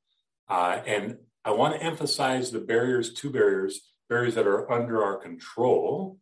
Uh, 0.49 0.81
and 0.87 1.19
I 1.45 1.51
want 1.51 1.75
to 1.75 1.83
emphasize 1.83 2.51
the 2.51 2.61
barriers, 2.61 3.13
two 3.13 3.29
barriers, 3.29 3.83
barriers 4.09 4.37
that 4.37 4.47
are 4.47 4.73
under 4.73 5.05
our 5.05 5.17
control. 5.19 6.19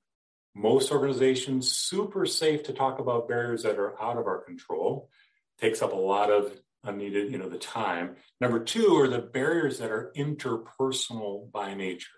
Most 0.57 0.91
organizations, 0.91 1.71
super 1.71 2.27
safe 2.27 2.65
to 2.65 2.73
talk 2.73 2.99
about 2.99 3.29
barriers 3.29 3.63
that 3.63 3.79
are 3.79 4.03
out 4.03 4.19
of 4.19 4.27
our 4.27 4.43
control. 4.43 5.09
Takes 5.61 5.83
up 5.83 5.93
a 5.93 5.97
lot 5.97 6.33
of 6.33 6.53
unneeded, 6.83 7.31
you 7.31 7.39
know, 7.39 7.49
the 7.49 7.59
time. 7.59 8.17
Number 8.41 8.59
two 8.59 8.97
are 8.97 9.09
the 9.09 9.21
barriers 9.21 9.79
that 9.79 9.93
are 9.93 10.11
interpersonal 10.17 11.49
by 11.53 11.75
nature. 11.75 12.11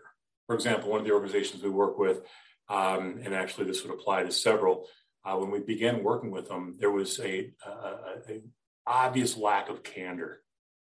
For 0.46 0.54
example, 0.54 0.88
one 0.88 1.00
of 1.00 1.06
the 1.06 1.12
organizations 1.12 1.62
we 1.62 1.68
work 1.68 1.98
with, 1.98 2.22
um, 2.68 3.20
and 3.24 3.34
actually 3.34 3.66
this 3.66 3.82
would 3.82 3.92
apply 3.92 4.22
to 4.22 4.32
several, 4.32 4.86
uh, 5.24 5.36
when 5.36 5.50
we 5.50 5.60
began 5.60 6.02
working 6.02 6.30
with 6.30 6.48
them, 6.48 6.76
there 6.78 6.90
was 6.90 7.18
a, 7.20 7.50
a, 7.66 7.70
a, 7.70 8.40
obvious 8.86 9.36
lack 9.36 9.68
of 9.68 9.82
candor, 9.82 10.42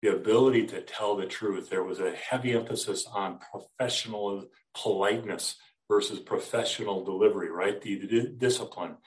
the 0.01 0.13
ability 0.13 0.67
to 0.67 0.81
tell 0.81 1.15
the 1.15 1.25
truth. 1.25 1.69
There 1.69 1.83
was 1.83 1.99
a 1.99 2.11
heavy 2.11 2.53
emphasis 2.53 3.07
on 3.11 3.39
professional 3.51 4.45
politeness 4.75 5.55
versus 5.89 6.19
professional 6.19 7.03
delivery, 7.03 7.49
right? 7.49 7.81
The, 7.81 8.05
the 8.05 8.27
discipline. 8.27 8.97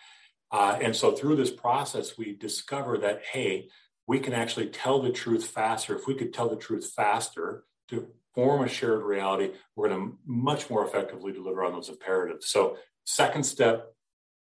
Uh, 0.50 0.78
and 0.80 0.96
so 0.96 1.12
through 1.12 1.36
this 1.36 1.52
process, 1.52 2.18
we 2.18 2.34
discover 2.34 2.98
that, 2.98 3.22
hey, 3.32 3.68
we 4.06 4.18
can 4.18 4.32
actually 4.32 4.66
tell 4.66 5.00
the 5.00 5.12
truth 5.12 5.46
faster. 5.46 5.94
If 5.94 6.06
we 6.06 6.14
could 6.14 6.34
tell 6.34 6.48
the 6.48 6.56
truth 6.56 6.92
faster 6.96 7.64
to 7.88 8.08
form 8.34 8.64
a 8.64 8.68
shared 8.68 9.02
reality, 9.02 9.52
we're 9.76 9.88
going 9.88 10.00
to 10.00 10.18
much 10.26 10.70
more 10.70 10.86
effectively 10.86 11.32
deliver 11.32 11.64
on 11.64 11.72
those 11.72 11.88
imperatives. 11.88 12.50
So, 12.50 12.76
second 13.04 13.44
step, 13.44 13.92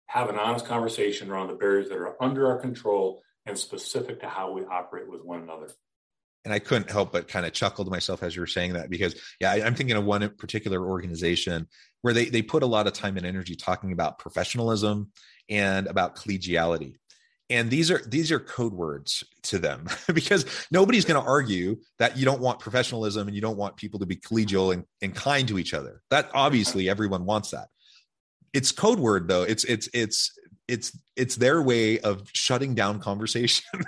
have 0.08 0.30
an 0.30 0.38
honest 0.38 0.66
conversation 0.66 1.30
around 1.30 1.48
the 1.48 1.56
barriers 1.56 1.90
that 1.90 1.98
are 1.98 2.22
under 2.22 2.48
our 2.48 2.58
control 2.58 3.22
and 3.46 3.58
specific 3.58 4.22
to 4.22 4.30
how 4.30 4.52
we 4.52 4.64
operate 4.66 5.10
with 5.10 5.24
one 5.24 5.42
another. 5.42 5.70
And 6.46 6.54
I 6.54 6.60
couldn't 6.60 6.90
help 6.90 7.12
but 7.12 7.28
kind 7.28 7.46
of 7.46 7.52
chuckle 7.52 7.84
to 7.84 7.92
myself 7.92 8.24
as 8.24 8.34
you 8.34 8.42
were 8.42 8.48
saying 8.48 8.74
that 8.74 8.90
because, 8.90 9.16
yeah, 9.42 9.52
I, 9.52 9.66
I'm 9.66 9.76
thinking 9.76 9.98
of 9.98 10.06
one 10.06 10.30
particular 10.38 10.88
organization 10.88 11.68
where 12.04 12.14
they, 12.14 12.26
they 12.26 12.42
put 12.42 12.64
a 12.64 12.68
lot 12.68 12.88
of 12.88 12.94
time 12.94 13.18
and 13.18 13.26
energy 13.26 13.56
talking 13.56 13.92
about 13.92 14.18
professionalism 14.18 15.12
and 15.50 15.88
about 15.88 16.16
collegiality 16.16 16.96
and 17.50 17.70
these 17.70 17.90
are 17.90 18.02
these 18.06 18.32
are 18.32 18.40
code 18.40 18.74
words 18.74 19.24
to 19.44 19.60
them 19.60 19.88
because 20.14 20.46
nobody's 20.72 21.06
going 21.06 21.22
to 21.22 21.28
argue 21.28 21.78
that 22.00 22.18
you 22.18 22.26
don't 22.26 22.42
want 22.42 22.60
professionalism 22.60 23.28
and 23.28 23.36
you 23.36 23.42
don't 23.42 23.58
want 23.58 23.78
people 23.78 24.00
to 24.00 24.06
be 24.06 24.16
collegial 24.16 24.74
and, 24.74 24.84
and 25.02 25.16
kind 25.16 25.48
to 25.48 25.58
each 25.58 25.74
other. 25.74 26.02
That 26.10 26.30
obviously 26.34 26.90
everyone 26.90 27.26
wants 27.26 27.52
that. 27.52 27.68
It's 28.54 28.72
code 28.72 29.00
word 29.00 29.28
though. 29.28 29.44
It's 29.44 29.64
it's 29.64 29.90
it's 29.94 30.38
it's 30.68 30.98
it's 31.16 31.36
their 31.38 31.62
way 31.62 32.00
of 32.00 32.30
shutting 32.34 32.76
down 32.76 33.00
conversation 33.02 33.84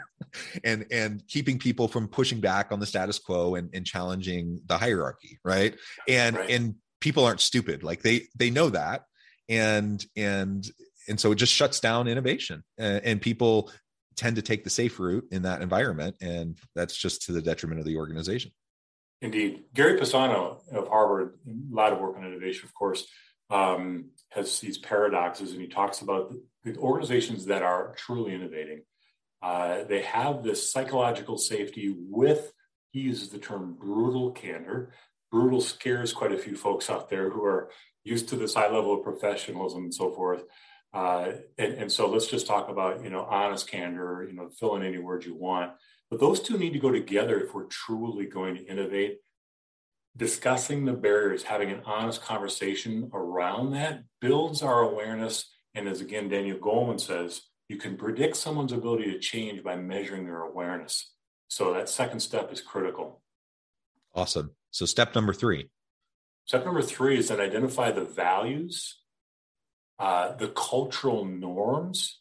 and 0.63 0.85
and 0.91 1.27
keeping 1.27 1.59
people 1.59 1.87
from 1.87 2.07
pushing 2.07 2.39
back 2.39 2.71
on 2.71 2.79
the 2.79 2.85
status 2.85 3.19
quo 3.19 3.55
and, 3.55 3.69
and 3.73 3.85
challenging 3.85 4.61
the 4.67 4.77
hierarchy 4.77 5.39
right? 5.43 5.75
And 6.07 6.37
right. 6.37 6.49
and 6.49 6.75
people 7.01 7.25
aren't 7.25 7.41
stupid. 7.41 7.83
Like 7.83 8.01
they 8.01 8.27
they 8.35 8.49
know 8.49 8.69
that. 8.69 9.03
And 9.49 10.05
and 10.15 10.65
and 11.09 11.19
so 11.19 11.31
it 11.31 11.35
just 11.35 11.53
shuts 11.53 11.79
down 11.79 12.07
innovation 12.07 12.63
and, 12.77 13.03
and 13.03 13.21
people 13.21 13.71
tend 14.15 14.35
to 14.35 14.41
take 14.41 14.63
the 14.63 14.69
safe 14.69 14.99
route 14.99 15.25
in 15.31 15.41
that 15.43 15.61
environment 15.61 16.15
and 16.21 16.57
that's 16.75 16.95
just 16.95 17.23
to 17.23 17.31
the 17.31 17.41
detriment 17.41 17.79
of 17.79 17.85
the 17.85 17.97
organization. 17.97 18.51
Indeed. 19.21 19.65
Gary 19.73 19.99
pisano 19.99 20.59
of 20.71 20.87
harvard 20.87 21.39
a 21.47 21.75
lot 21.75 21.91
of 21.91 21.99
work 21.99 22.15
on 22.17 22.25
innovation 22.25 22.65
of 22.65 22.73
course 22.73 23.07
um, 23.49 24.11
has 24.29 24.59
these 24.59 24.77
paradoxes 24.77 25.51
and 25.51 25.61
he 25.61 25.67
talks 25.67 26.01
about 26.01 26.29
the, 26.29 26.71
the 26.71 26.79
organizations 26.79 27.45
that 27.45 27.63
are 27.63 27.93
truly 27.97 28.33
innovating. 28.33 28.81
Uh, 29.41 29.83
they 29.85 30.01
have 30.01 30.43
this 30.43 30.71
psychological 30.71 31.37
safety 31.37 31.95
with 31.97 32.51
he 32.91 33.01
uses 33.01 33.29
the 33.29 33.37
term 33.37 33.75
brutal 33.79 34.31
candor. 34.31 34.93
Brutal 35.31 35.61
scares 35.61 36.11
quite 36.11 36.31
a 36.31 36.37
few 36.37 36.55
folks 36.55 36.89
out 36.89 37.09
there 37.09 37.29
who 37.29 37.43
are 37.43 37.69
used 38.03 38.29
to 38.29 38.35
this 38.35 38.55
high 38.55 38.69
level 38.69 38.93
of 38.93 39.03
professionalism 39.03 39.83
and 39.83 39.93
so 39.93 40.11
forth. 40.11 40.43
Uh, 40.93 41.33
and, 41.57 41.73
and 41.73 41.91
so 41.91 42.09
let's 42.09 42.27
just 42.27 42.47
talk 42.47 42.69
about, 42.69 43.03
you 43.03 43.09
know, 43.09 43.21
honest 43.21 43.69
candor, 43.69 44.25
you 44.27 44.35
know, 44.35 44.49
fill 44.49 44.75
in 44.75 44.83
any 44.83 44.97
words 44.97 45.25
you 45.25 45.35
want. 45.35 45.71
But 46.09 46.19
those 46.19 46.39
two 46.39 46.57
need 46.57 46.73
to 46.73 46.79
go 46.79 46.91
together 46.91 47.39
if 47.39 47.53
we're 47.53 47.65
truly 47.65 48.25
going 48.25 48.55
to 48.55 48.65
innovate. 48.65 49.19
Discussing 50.17 50.85
the 50.85 50.93
barriers, 50.93 51.43
having 51.43 51.69
an 51.69 51.81
honest 51.85 52.23
conversation 52.23 53.11
around 53.13 53.71
that 53.71 54.03
builds 54.19 54.63
our 54.63 54.79
awareness. 54.81 55.45
And 55.75 55.87
as 55.87 56.01
again, 56.01 56.27
Daniel 56.29 56.57
Goleman 56.57 56.99
says, 56.99 57.41
you 57.69 57.77
can 57.77 57.95
predict 57.95 58.35
someone's 58.35 58.71
ability 58.71 59.11
to 59.11 59.19
change 59.19 59.63
by 59.63 59.75
measuring 59.75 60.25
their 60.25 60.41
awareness. 60.41 61.13
So 61.47 61.73
that 61.73 61.87
second 61.87 62.19
step 62.21 62.51
is 62.51 62.61
critical. 62.61 63.21
Awesome. 64.15 64.55
So 64.71 64.87
step 64.87 65.13
number 65.13 65.33
three. 65.33 65.69
Step 66.45 66.65
number 66.65 66.81
three 66.81 67.19
is 67.19 67.27
then 67.27 67.39
identify 67.39 67.91
the 67.91 68.05
values, 68.05 68.99
uh, 69.99 70.33
the 70.35 70.49
cultural 70.49 71.25
norms 71.25 72.19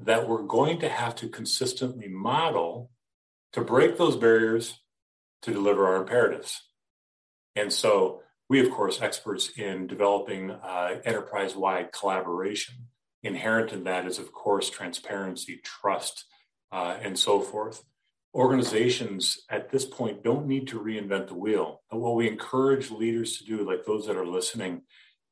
that 0.00 0.28
we're 0.28 0.42
going 0.42 0.78
to 0.80 0.88
have 0.88 1.14
to 1.16 1.28
consistently 1.28 2.08
model 2.08 2.90
to 3.52 3.60
break 3.60 3.96
those 3.98 4.16
barriers 4.16 4.80
to 5.42 5.52
deliver 5.52 5.86
our 5.86 5.96
imperatives. 5.96 6.60
And 7.56 7.72
so 7.72 8.22
we, 8.48 8.64
of 8.64 8.70
course, 8.70 9.02
experts 9.02 9.50
in 9.56 9.86
developing 9.86 10.50
uh, 10.50 11.00
enterprise-wide 11.04 11.92
collaboration. 11.92 12.74
Inherent 13.22 13.72
in 13.72 13.84
that 13.84 14.06
is, 14.06 14.18
of 14.18 14.32
course, 14.32 14.70
transparency, 14.70 15.60
trust, 15.64 16.24
uh, 16.70 16.96
and 17.02 17.18
so 17.18 17.40
forth 17.40 17.82
organizations 18.34 19.38
at 19.50 19.70
this 19.70 19.84
point 19.84 20.22
don't 20.22 20.46
need 20.46 20.68
to 20.68 20.80
reinvent 20.80 21.28
the 21.28 21.34
wheel. 21.34 21.82
What 21.90 22.16
we 22.16 22.28
encourage 22.28 22.90
leaders 22.90 23.38
to 23.38 23.44
do, 23.44 23.66
like 23.66 23.84
those 23.84 24.06
that 24.06 24.16
are 24.16 24.26
listening, 24.26 24.82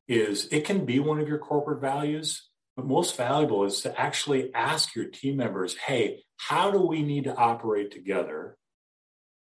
is 0.08 0.48
it 0.50 0.64
can 0.64 0.84
be 0.84 0.98
one 0.98 1.20
of 1.20 1.28
your 1.28 1.38
corporate 1.38 1.80
values, 1.80 2.48
but 2.76 2.86
most 2.86 3.16
valuable 3.16 3.64
is 3.64 3.80
to 3.82 4.00
actually 4.00 4.54
ask 4.54 4.94
your 4.94 5.06
team 5.06 5.36
members, 5.36 5.76
hey, 5.76 6.22
how 6.36 6.70
do 6.70 6.80
we 6.80 7.02
need 7.02 7.24
to 7.24 7.34
operate 7.34 7.90
together 7.90 8.56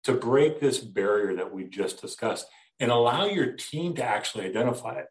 to 0.04 0.13
break 0.13 0.60
this 0.60 0.80
barrier 0.80 1.36
that 1.36 1.54
we 1.54 1.65
just 1.65 2.02
discussed 2.02 2.46
and 2.80 2.91
allow 2.91 3.26
your 3.26 3.54
team 3.54 3.96
to 3.96 4.04
actually 4.04 4.46
identify 4.46 5.00
it? 5.00 5.08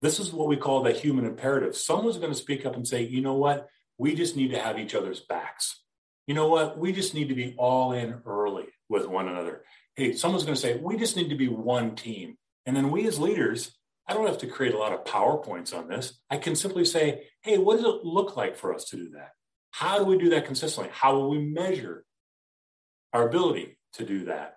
This 0.00 0.18
is 0.18 0.32
what 0.32 0.48
we 0.48 0.56
call 0.56 0.82
the 0.82 0.92
human 0.92 1.24
imperative. 1.24 1.76
Someone's 1.76 2.18
going 2.18 2.32
to 2.32 2.38
speak 2.38 2.66
up 2.66 2.74
and 2.74 2.86
say, 2.86 3.02
you 3.02 3.20
know 3.20 3.34
what? 3.34 3.68
We 3.98 4.14
just 4.14 4.36
need 4.36 4.50
to 4.50 4.58
have 4.58 4.78
each 4.78 4.94
other's 4.94 5.20
backs 5.20 5.82
you 6.26 6.34
know 6.34 6.48
what? 6.48 6.78
We 6.78 6.92
just 6.92 7.14
need 7.14 7.28
to 7.28 7.34
be 7.34 7.54
all 7.58 7.92
in 7.92 8.20
early 8.26 8.66
with 8.88 9.06
one 9.06 9.28
another. 9.28 9.64
Hey, 9.96 10.12
someone's 10.12 10.44
going 10.44 10.54
to 10.54 10.60
say, 10.60 10.76
we 10.76 10.96
just 10.96 11.16
need 11.16 11.30
to 11.30 11.36
be 11.36 11.48
one 11.48 11.96
team. 11.96 12.36
And 12.64 12.76
then 12.76 12.90
we 12.90 13.06
as 13.06 13.18
leaders, 13.18 13.76
I 14.08 14.14
don't 14.14 14.26
have 14.26 14.38
to 14.38 14.46
create 14.46 14.74
a 14.74 14.78
lot 14.78 14.92
of 14.92 15.04
PowerPoints 15.04 15.76
on 15.76 15.88
this. 15.88 16.18
I 16.28 16.36
can 16.36 16.56
simply 16.56 16.84
say, 16.84 17.28
hey, 17.42 17.58
what 17.58 17.76
does 17.76 17.86
it 17.86 18.04
look 18.04 18.36
like 18.36 18.56
for 18.56 18.74
us 18.74 18.84
to 18.86 18.96
do 18.96 19.10
that? 19.10 19.30
How 19.70 19.98
do 19.98 20.04
we 20.04 20.18
do 20.18 20.30
that 20.30 20.46
consistently? 20.46 20.90
How 20.92 21.14
will 21.14 21.30
we 21.30 21.38
measure 21.38 22.04
our 23.12 23.26
ability 23.26 23.78
to 23.94 24.04
do 24.04 24.24
that? 24.26 24.56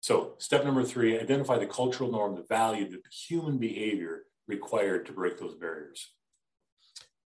So, 0.00 0.34
step 0.38 0.64
number 0.64 0.84
three 0.84 1.18
identify 1.18 1.58
the 1.58 1.66
cultural 1.66 2.10
norm, 2.10 2.34
the 2.34 2.44
value, 2.46 2.90
the 2.90 3.00
human 3.10 3.58
behavior 3.58 4.24
required 4.46 5.06
to 5.06 5.12
break 5.12 5.38
those 5.38 5.54
barriers. 5.54 6.10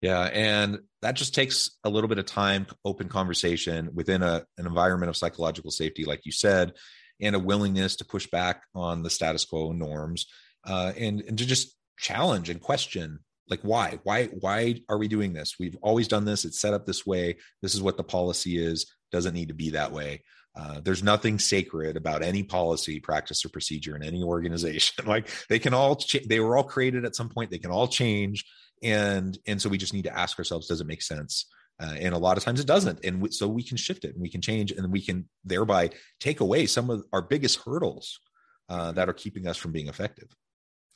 Yeah, 0.00 0.22
and 0.24 0.80
that 1.00 1.14
just 1.14 1.34
takes 1.34 1.70
a 1.84 1.88
little 1.88 2.08
bit 2.08 2.18
of 2.18 2.26
time, 2.26 2.66
open 2.84 3.08
conversation 3.08 3.90
within 3.94 4.22
a, 4.22 4.44
an 4.58 4.66
environment 4.66 5.08
of 5.08 5.16
psychological 5.16 5.70
safety, 5.70 6.04
like 6.04 6.26
you 6.26 6.32
said, 6.32 6.72
and 7.20 7.36
a 7.36 7.38
willingness 7.38 7.96
to 7.96 8.04
push 8.04 8.26
back 8.26 8.64
on 8.74 9.02
the 9.02 9.08
status 9.08 9.44
quo 9.44 9.72
norms, 9.72 10.26
uh, 10.66 10.92
and 10.96 11.22
and 11.22 11.38
to 11.38 11.46
just 11.46 11.76
challenge 11.98 12.50
and 12.50 12.60
question, 12.60 13.20
like 13.48 13.60
why, 13.62 13.98
why, 14.02 14.26
why 14.40 14.80
are 14.88 14.98
we 14.98 15.08
doing 15.08 15.32
this? 15.32 15.56
We've 15.58 15.76
always 15.82 16.08
done 16.08 16.24
this. 16.24 16.44
It's 16.44 16.60
set 16.60 16.74
up 16.74 16.86
this 16.86 17.06
way. 17.06 17.36
This 17.62 17.74
is 17.74 17.82
what 17.82 17.96
the 17.96 18.04
policy 18.04 18.58
is. 18.58 18.86
Doesn't 19.12 19.34
need 19.34 19.48
to 19.48 19.54
be 19.54 19.70
that 19.70 19.92
way. 19.92 20.22
Uh, 20.56 20.80
there's 20.80 21.02
nothing 21.02 21.38
sacred 21.38 21.96
about 21.96 22.22
any 22.22 22.42
policy, 22.42 23.00
practice, 23.00 23.44
or 23.44 23.48
procedure 23.48 23.96
in 23.96 24.02
any 24.02 24.22
organization. 24.22 25.04
like 25.06 25.28
they 25.48 25.58
can 25.58 25.74
all, 25.74 25.96
ch- 25.96 26.26
they 26.28 26.40
were 26.40 26.56
all 26.56 26.64
created 26.64 27.04
at 27.04 27.16
some 27.16 27.28
point. 27.28 27.50
They 27.50 27.58
can 27.58 27.70
all 27.70 27.88
change 27.88 28.44
and 28.84 29.38
and 29.46 29.60
so 29.60 29.68
we 29.68 29.78
just 29.78 29.94
need 29.94 30.04
to 30.04 30.16
ask 30.16 30.38
ourselves 30.38 30.68
does 30.68 30.80
it 30.80 30.86
make 30.86 31.02
sense 31.02 31.46
uh, 31.80 31.94
and 31.98 32.14
a 32.14 32.18
lot 32.18 32.36
of 32.36 32.44
times 32.44 32.60
it 32.60 32.66
doesn't 32.66 33.04
and 33.04 33.32
so 33.34 33.48
we 33.48 33.62
can 33.62 33.76
shift 33.76 34.04
it 34.04 34.12
and 34.12 34.22
we 34.22 34.28
can 34.28 34.40
change 34.40 34.70
and 34.70 34.92
we 34.92 35.00
can 35.00 35.28
thereby 35.44 35.90
take 36.20 36.40
away 36.40 36.66
some 36.66 36.90
of 36.90 37.04
our 37.12 37.22
biggest 37.22 37.60
hurdles 37.64 38.20
uh, 38.68 38.92
that 38.92 39.08
are 39.08 39.14
keeping 39.14 39.46
us 39.46 39.56
from 39.56 39.72
being 39.72 39.88
effective 39.88 40.28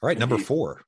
all 0.02 0.06
right 0.06 0.18
number 0.18 0.38
four 0.38 0.82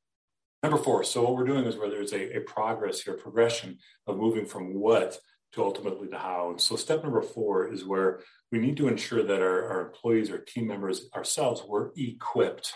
number 0.63 0.79
four 0.79 1.05
so 1.05 1.23
what 1.23 1.35
we're 1.35 1.47
doing 1.47 1.65
is 1.65 1.77
where 1.77 1.91
there's 1.91 2.13
a, 2.13 2.37
a 2.37 2.41
progress 2.41 3.01
here 3.03 3.15
progression 3.15 3.79
of 4.07 4.17
moving 4.17 4.45
from 4.45 4.75
what 4.75 5.19
to 5.53 5.63
ultimately 5.63 6.09
the 6.09 6.19
how 6.19 6.51
and 6.51 6.61
so 6.61 6.77
step 6.77 7.03
number 7.03 7.23
four 7.23 7.67
is 7.67 7.85
where 7.85 8.21
we 8.53 8.59
need 8.59 8.77
to 8.77 8.89
ensure 8.89 9.23
that 9.23 9.41
our, 9.41 9.69
our 9.69 9.87
employees 9.87 10.31
our 10.31 10.39
team 10.39 10.67
members 10.67 11.09
ourselves 11.15 11.63
we're 11.67 11.91
equipped 11.97 12.75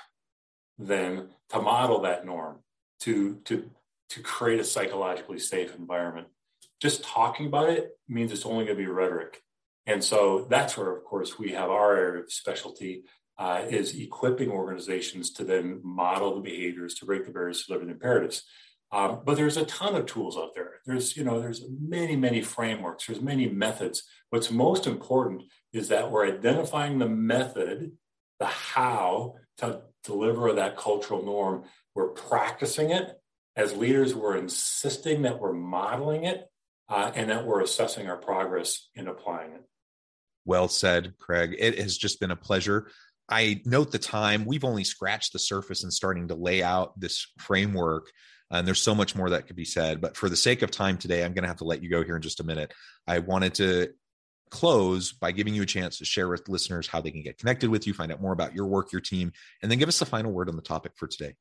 then 0.79 1.29
to 1.49 1.61
model 1.61 2.01
that 2.01 2.27
norm 2.27 2.59
to 3.01 3.37
to 3.45 3.71
to 4.15 4.21
create 4.21 4.61
a 4.61 4.65
psychologically 4.65 5.39
safe 5.39 5.75
environment. 5.75 6.29
Just 6.81 7.05
talking 7.05 7.47
about 7.47 7.71
it 7.71 7.91
means 8.09 8.33
it's 8.33 8.47
only 8.47 8.65
going 8.65 8.77
to 8.77 8.83
be 8.83 8.89
rhetoric. 8.89 9.43
And 9.87 10.03
so 10.03 10.47
that's 10.49 10.77
where, 10.77 10.95
of 10.95 11.05
course, 11.05 11.39
we 11.39 11.51
have 11.51 11.71
our 11.71 11.97
area 11.97 12.23
of 12.23 12.33
specialty 12.33 13.05
uh, 13.39 13.63
is 13.69 13.95
equipping 13.95 14.51
organizations 14.51 15.31
to 15.33 15.45
then 15.45 15.81
model 15.83 16.35
the 16.35 16.41
behaviors 16.41 16.95
to 16.95 17.07
break 17.07 17.25
the 17.25 17.33
barriers 17.33 17.65
to 17.65 17.73
living 17.73 17.91
imperatives. 17.91 18.45
Um, 18.93 19.23
but 19.25 19.37
there's 19.37 19.57
a 19.57 19.65
ton 19.65 19.97
of 19.97 20.07
tools 20.07 20.37
out 20.37 20.55
there. 20.55 20.75
There's, 20.87 21.17
you 21.17 21.25
know, 21.25 21.41
there's 21.41 21.65
many, 21.81 22.15
many 22.15 22.43
frameworks. 22.43 23.07
There's 23.07 23.21
many 23.21 23.49
methods. 23.49 24.05
What's 24.31 24.53
most 24.53 24.87
important 24.87 25.43
is 25.73 25.89
that 25.89 26.11
we're 26.11 26.27
identifying 26.29 26.99
the 26.99 27.09
method, 27.09 27.93
the 28.39 28.47
how 28.47 29.35
to 29.59 29.81
deliver 30.05 30.53
that 30.53 30.77
cultural 30.77 31.25
norm. 31.25 31.65
We're 31.95 32.09
practicing 32.09 32.91
it, 32.91 33.21
as 33.57 33.75
leaders, 33.75 34.15
we're 34.15 34.37
insisting 34.37 35.23
that 35.23 35.41
we're 35.41 35.53
modeling 35.53 36.25
it 36.25 36.47
uh, 36.89 37.11
and 37.15 37.31
that 37.31 37.47
we're 37.47 37.63
assessing 37.63 38.09
our 38.09 38.17
progress 38.17 38.91
in 38.95 39.09
applying 39.09 39.53
it. 39.53 39.63
Well 40.45 40.69
said, 40.69 41.15
Craig. 41.19 41.57
It 41.59 41.79
has 41.79 41.97
just 41.97 42.21
been 42.21 42.31
a 42.31 42.37
pleasure. 42.37 42.91
I 43.29 43.63
note 43.65 43.91
the 43.91 43.99
time. 43.99 44.45
We've 44.45 44.65
only 44.65 44.85
scratched 44.85 45.33
the 45.33 45.39
surface 45.39 45.85
in 45.85 45.91
starting 45.91 46.29
to 46.29 46.35
lay 46.35 46.63
out 46.63 46.99
this 46.99 47.27
framework. 47.39 48.11
And 48.51 48.67
there's 48.67 48.83
so 48.83 48.95
much 48.95 49.17
more 49.17 49.31
that 49.31 49.47
could 49.47 49.57
be 49.57 49.65
said. 49.65 50.01
But 50.01 50.17
for 50.17 50.29
the 50.29 50.37
sake 50.37 50.63
of 50.63 50.71
time 50.71 50.99
today, 50.99 51.25
I'm 51.25 51.33
going 51.33 51.43
to 51.43 51.49
have 51.49 51.59
to 51.59 51.65
let 51.65 51.83
you 51.83 51.89
go 51.89 52.05
here 52.05 52.17
in 52.17 52.23
just 52.23 52.41
a 52.41 52.45
minute. 52.45 52.73
I 53.07 53.21
wanted 53.21 53.55
to 53.55 53.89
close 54.51 55.13
by 55.13 55.33
giving 55.33 55.55
you 55.55 55.63
a 55.63 55.67
chance 55.67 55.99
to 55.99 56.05
share 56.05 56.29
with 56.29 56.49
listeners 56.49 56.87
how 56.87 57.01
they 57.01 57.11
can 57.11 57.23
get 57.23 57.39
connected 57.39 57.71
with 57.71 57.87
you, 57.87 57.95
find 57.95 58.13
out 58.13 58.21
more 58.21 58.33
about 58.33 58.55
your 58.55 58.67
work, 58.67 58.93
your 58.93 59.01
team, 59.01 59.33
and 59.63 59.71
then 59.71 59.79
give 59.79 59.89
us 59.89 59.99
the 59.99 60.07
final 60.07 60.31
word 60.31 60.49
on 60.49 60.57
the 60.57 60.63
topic 60.63 60.93
for 60.97 61.09
today. 61.09 61.35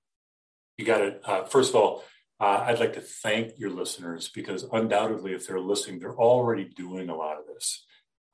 You 0.77 0.85
got 0.85 1.01
it. 1.01 1.21
Uh, 1.23 1.43
first 1.43 1.69
of 1.69 1.75
all, 1.75 2.03
uh, 2.39 2.63
I'd 2.65 2.79
like 2.79 2.93
to 2.93 3.01
thank 3.01 3.59
your 3.59 3.69
listeners 3.69 4.29
because 4.33 4.65
undoubtedly, 4.71 5.33
if 5.33 5.47
they're 5.47 5.59
listening, 5.59 5.99
they're 5.99 6.17
already 6.17 6.65
doing 6.65 7.09
a 7.09 7.15
lot 7.15 7.37
of 7.37 7.45
this. 7.45 7.85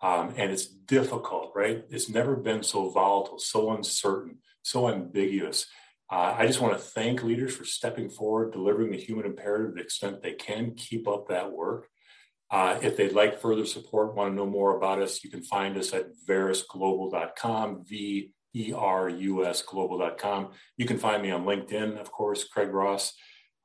Um, 0.01 0.33
and 0.37 0.51
it's 0.51 0.65
difficult, 0.65 1.51
right? 1.55 1.83
It's 1.89 2.09
never 2.09 2.35
been 2.35 2.63
so 2.63 2.89
volatile, 2.89 3.39
so 3.39 3.71
uncertain, 3.71 4.37
so 4.61 4.89
ambiguous. 4.89 5.65
Uh, 6.11 6.35
I 6.37 6.47
just 6.47 6.61
want 6.61 6.73
to 6.73 6.79
thank 6.79 7.21
leaders 7.21 7.55
for 7.55 7.65
stepping 7.65 8.09
forward, 8.09 8.53
delivering 8.53 8.91
the 8.91 8.97
human 8.97 9.25
imperative 9.25 9.71
to 9.71 9.75
the 9.75 9.81
extent 9.81 10.21
they 10.21 10.33
can. 10.33 10.73
Keep 10.75 11.07
up 11.07 11.27
that 11.27 11.51
work. 11.51 11.87
Uh, 12.49 12.79
if 12.81 12.97
they'd 12.97 13.11
like 13.11 13.39
further 13.39 13.65
support, 13.65 14.15
want 14.15 14.31
to 14.31 14.35
know 14.35 14.47
more 14.47 14.75
about 14.75 14.99
us, 15.01 15.23
you 15.23 15.29
can 15.29 15.43
find 15.43 15.77
us 15.77 15.93
at 15.93 16.07
verusglobal.com, 16.27 17.85
V 17.85 18.31
erusglobal.com. 18.55 20.49
You 20.77 20.85
can 20.85 20.97
find 20.97 21.21
me 21.21 21.29
on 21.31 21.45
LinkedIn, 21.45 21.99
of 21.99 22.11
course, 22.11 22.43
Craig 22.45 22.73
Ross. 22.73 23.13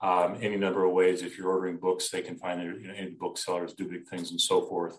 Um, 0.03 0.37
any 0.43 0.57
number 0.57 0.85
of 0.85 0.93
ways. 0.93 1.23
If 1.23 1.39
you're 1.39 1.49
ordering 1.49 1.79
books, 1.79 2.11
they 2.11 2.21
can 2.21 2.37
find 2.37 2.61
it. 2.61 2.67
You 2.81 2.89
know, 2.89 2.95
any 2.95 3.13
booksellers 3.13 3.73
do 3.73 3.89
big 3.89 4.07
things 4.07 4.31
and 4.31 4.41
so 4.41 4.67
forth. 4.67 4.99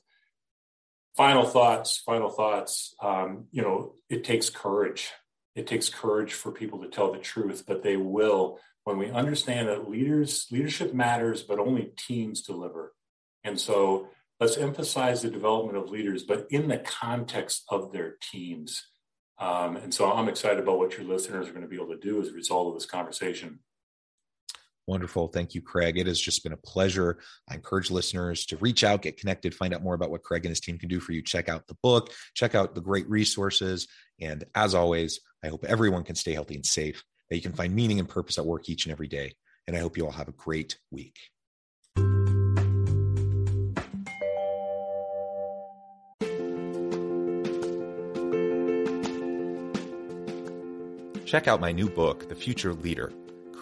Final 1.15 1.45
thoughts. 1.45 1.97
Final 1.97 2.29
thoughts. 2.29 2.93
Um, 3.01 3.45
you 3.51 3.61
know, 3.61 3.93
it 4.09 4.23
takes 4.23 4.49
courage. 4.49 5.11
It 5.55 5.67
takes 5.67 5.89
courage 5.89 6.33
for 6.33 6.51
people 6.51 6.79
to 6.79 6.89
tell 6.89 7.11
the 7.11 7.19
truth, 7.19 7.63
but 7.65 7.83
they 7.83 7.95
will 7.95 8.59
when 8.83 8.97
we 8.97 9.09
understand 9.09 9.67
that 9.67 9.89
leaders 9.89 10.47
leadership 10.51 10.93
matters, 10.93 11.43
but 11.43 11.59
only 11.59 11.91
teams 11.97 12.41
deliver. 12.41 12.93
And 13.43 13.59
so 13.59 14.09
let's 14.39 14.57
emphasize 14.57 15.21
the 15.21 15.29
development 15.29 15.77
of 15.77 15.89
leaders, 15.89 16.23
but 16.23 16.47
in 16.49 16.67
the 16.67 16.77
context 16.77 17.63
of 17.69 17.91
their 17.91 18.15
teams. 18.21 18.85
Um, 19.37 19.77
and 19.77 19.93
so 19.93 20.11
I'm 20.11 20.29
excited 20.29 20.59
about 20.59 20.77
what 20.77 20.97
your 20.97 21.07
listeners 21.07 21.47
are 21.47 21.51
going 21.51 21.63
to 21.63 21.67
be 21.67 21.75
able 21.75 21.89
to 21.89 21.97
do 21.97 22.21
as 22.21 22.29
a 22.29 22.33
result 22.33 22.69
of 22.69 22.73
this 22.75 22.85
conversation. 22.85 23.59
Wonderful. 24.87 25.29
Thank 25.29 25.55
you, 25.55 25.61
Craig. 25.63 25.97
It 25.97 26.05
has 26.05 26.19
just 26.19 26.43
been 26.43 26.53
a 26.53 26.57
pleasure. 26.57 27.17
I 27.49 27.55
encourage 27.55 27.89
listeners 27.89 28.45
to 28.47 28.57
reach 28.57 28.83
out, 28.83 29.01
get 29.01 29.17
connected, 29.17 29.55
find 29.55 29.73
out 29.73 29.81
more 29.81 29.95
about 29.95 30.11
what 30.11 30.21
Craig 30.21 30.45
and 30.45 30.51
his 30.51 30.59
team 30.59 30.77
can 30.77 30.89
do 30.89 30.99
for 30.99 31.11
you. 31.11 31.23
Check 31.23 31.49
out 31.49 31.65
the 31.67 31.77
book, 31.81 32.11
check 32.35 32.53
out 32.53 32.75
the 32.75 32.81
great 32.81 33.09
resources. 33.09 33.87
And 34.21 34.43
as 34.53 34.75
always, 34.75 35.21
I 35.43 35.47
hope 35.47 35.65
everyone 35.65 36.03
can 36.03 36.15
stay 36.15 36.33
healthy 36.33 36.55
and 36.55 36.65
safe, 36.65 37.03
that 37.29 37.35
you 37.35 37.41
can 37.41 37.53
find 37.53 37.73
meaning 37.73 37.99
and 37.99 38.07
purpose 38.07 38.37
at 38.37 38.45
work 38.45 38.69
each 38.69 38.85
and 38.85 38.91
every 38.91 39.07
day. 39.07 39.33
And 39.67 39.75
I 39.75 39.79
hope 39.79 39.97
you 39.97 40.05
all 40.05 40.11
have 40.11 40.27
a 40.27 40.33
great 40.33 40.77
week. 40.91 41.17
Check 51.25 51.47
out 51.47 51.59
my 51.59 51.71
new 51.71 51.89
book, 51.89 52.29
The 52.29 52.35
Future 52.35 52.73
Leader 52.75 53.11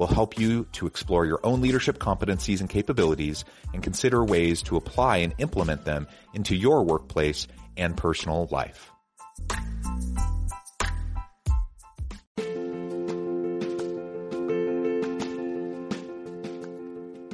will 0.00 0.06
help 0.06 0.38
you 0.38 0.64
to 0.72 0.86
explore 0.86 1.26
your 1.26 1.40
own 1.44 1.60
leadership 1.60 1.98
competencies 1.98 2.60
and 2.60 2.70
capabilities 2.70 3.44
and 3.74 3.82
consider 3.82 4.24
ways 4.24 4.62
to 4.62 4.78
apply 4.78 5.18
and 5.18 5.34
implement 5.36 5.84
them 5.84 6.08
into 6.32 6.56
your 6.56 6.82
workplace 6.82 7.46
and 7.76 7.98
personal 7.98 8.48
life. 8.50 8.90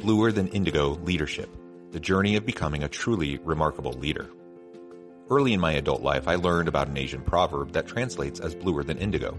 Bluer 0.03 0.33
Than 0.33 0.49
Indigo 0.49 0.99
Leadership 1.05 1.49
The 1.93 2.01
Journey 2.01 2.35
of 2.35 2.45
Becoming 2.45 2.83
a 2.83 2.89
Truly 2.89 3.39
Remarkable 3.45 3.93
Leader. 3.93 4.29
Early 5.31 5.53
in 5.53 5.61
my 5.61 5.75
adult 5.75 6.03
life, 6.03 6.27
I 6.27 6.35
learned 6.35 6.67
about 6.67 6.89
an 6.89 6.97
Asian 6.97 7.23
proverb 7.23 7.75
that 7.75 7.87
translates 7.87 8.41
as 8.41 8.57
bluer 8.57 8.83
than 8.83 8.99
indigo. 8.99 9.39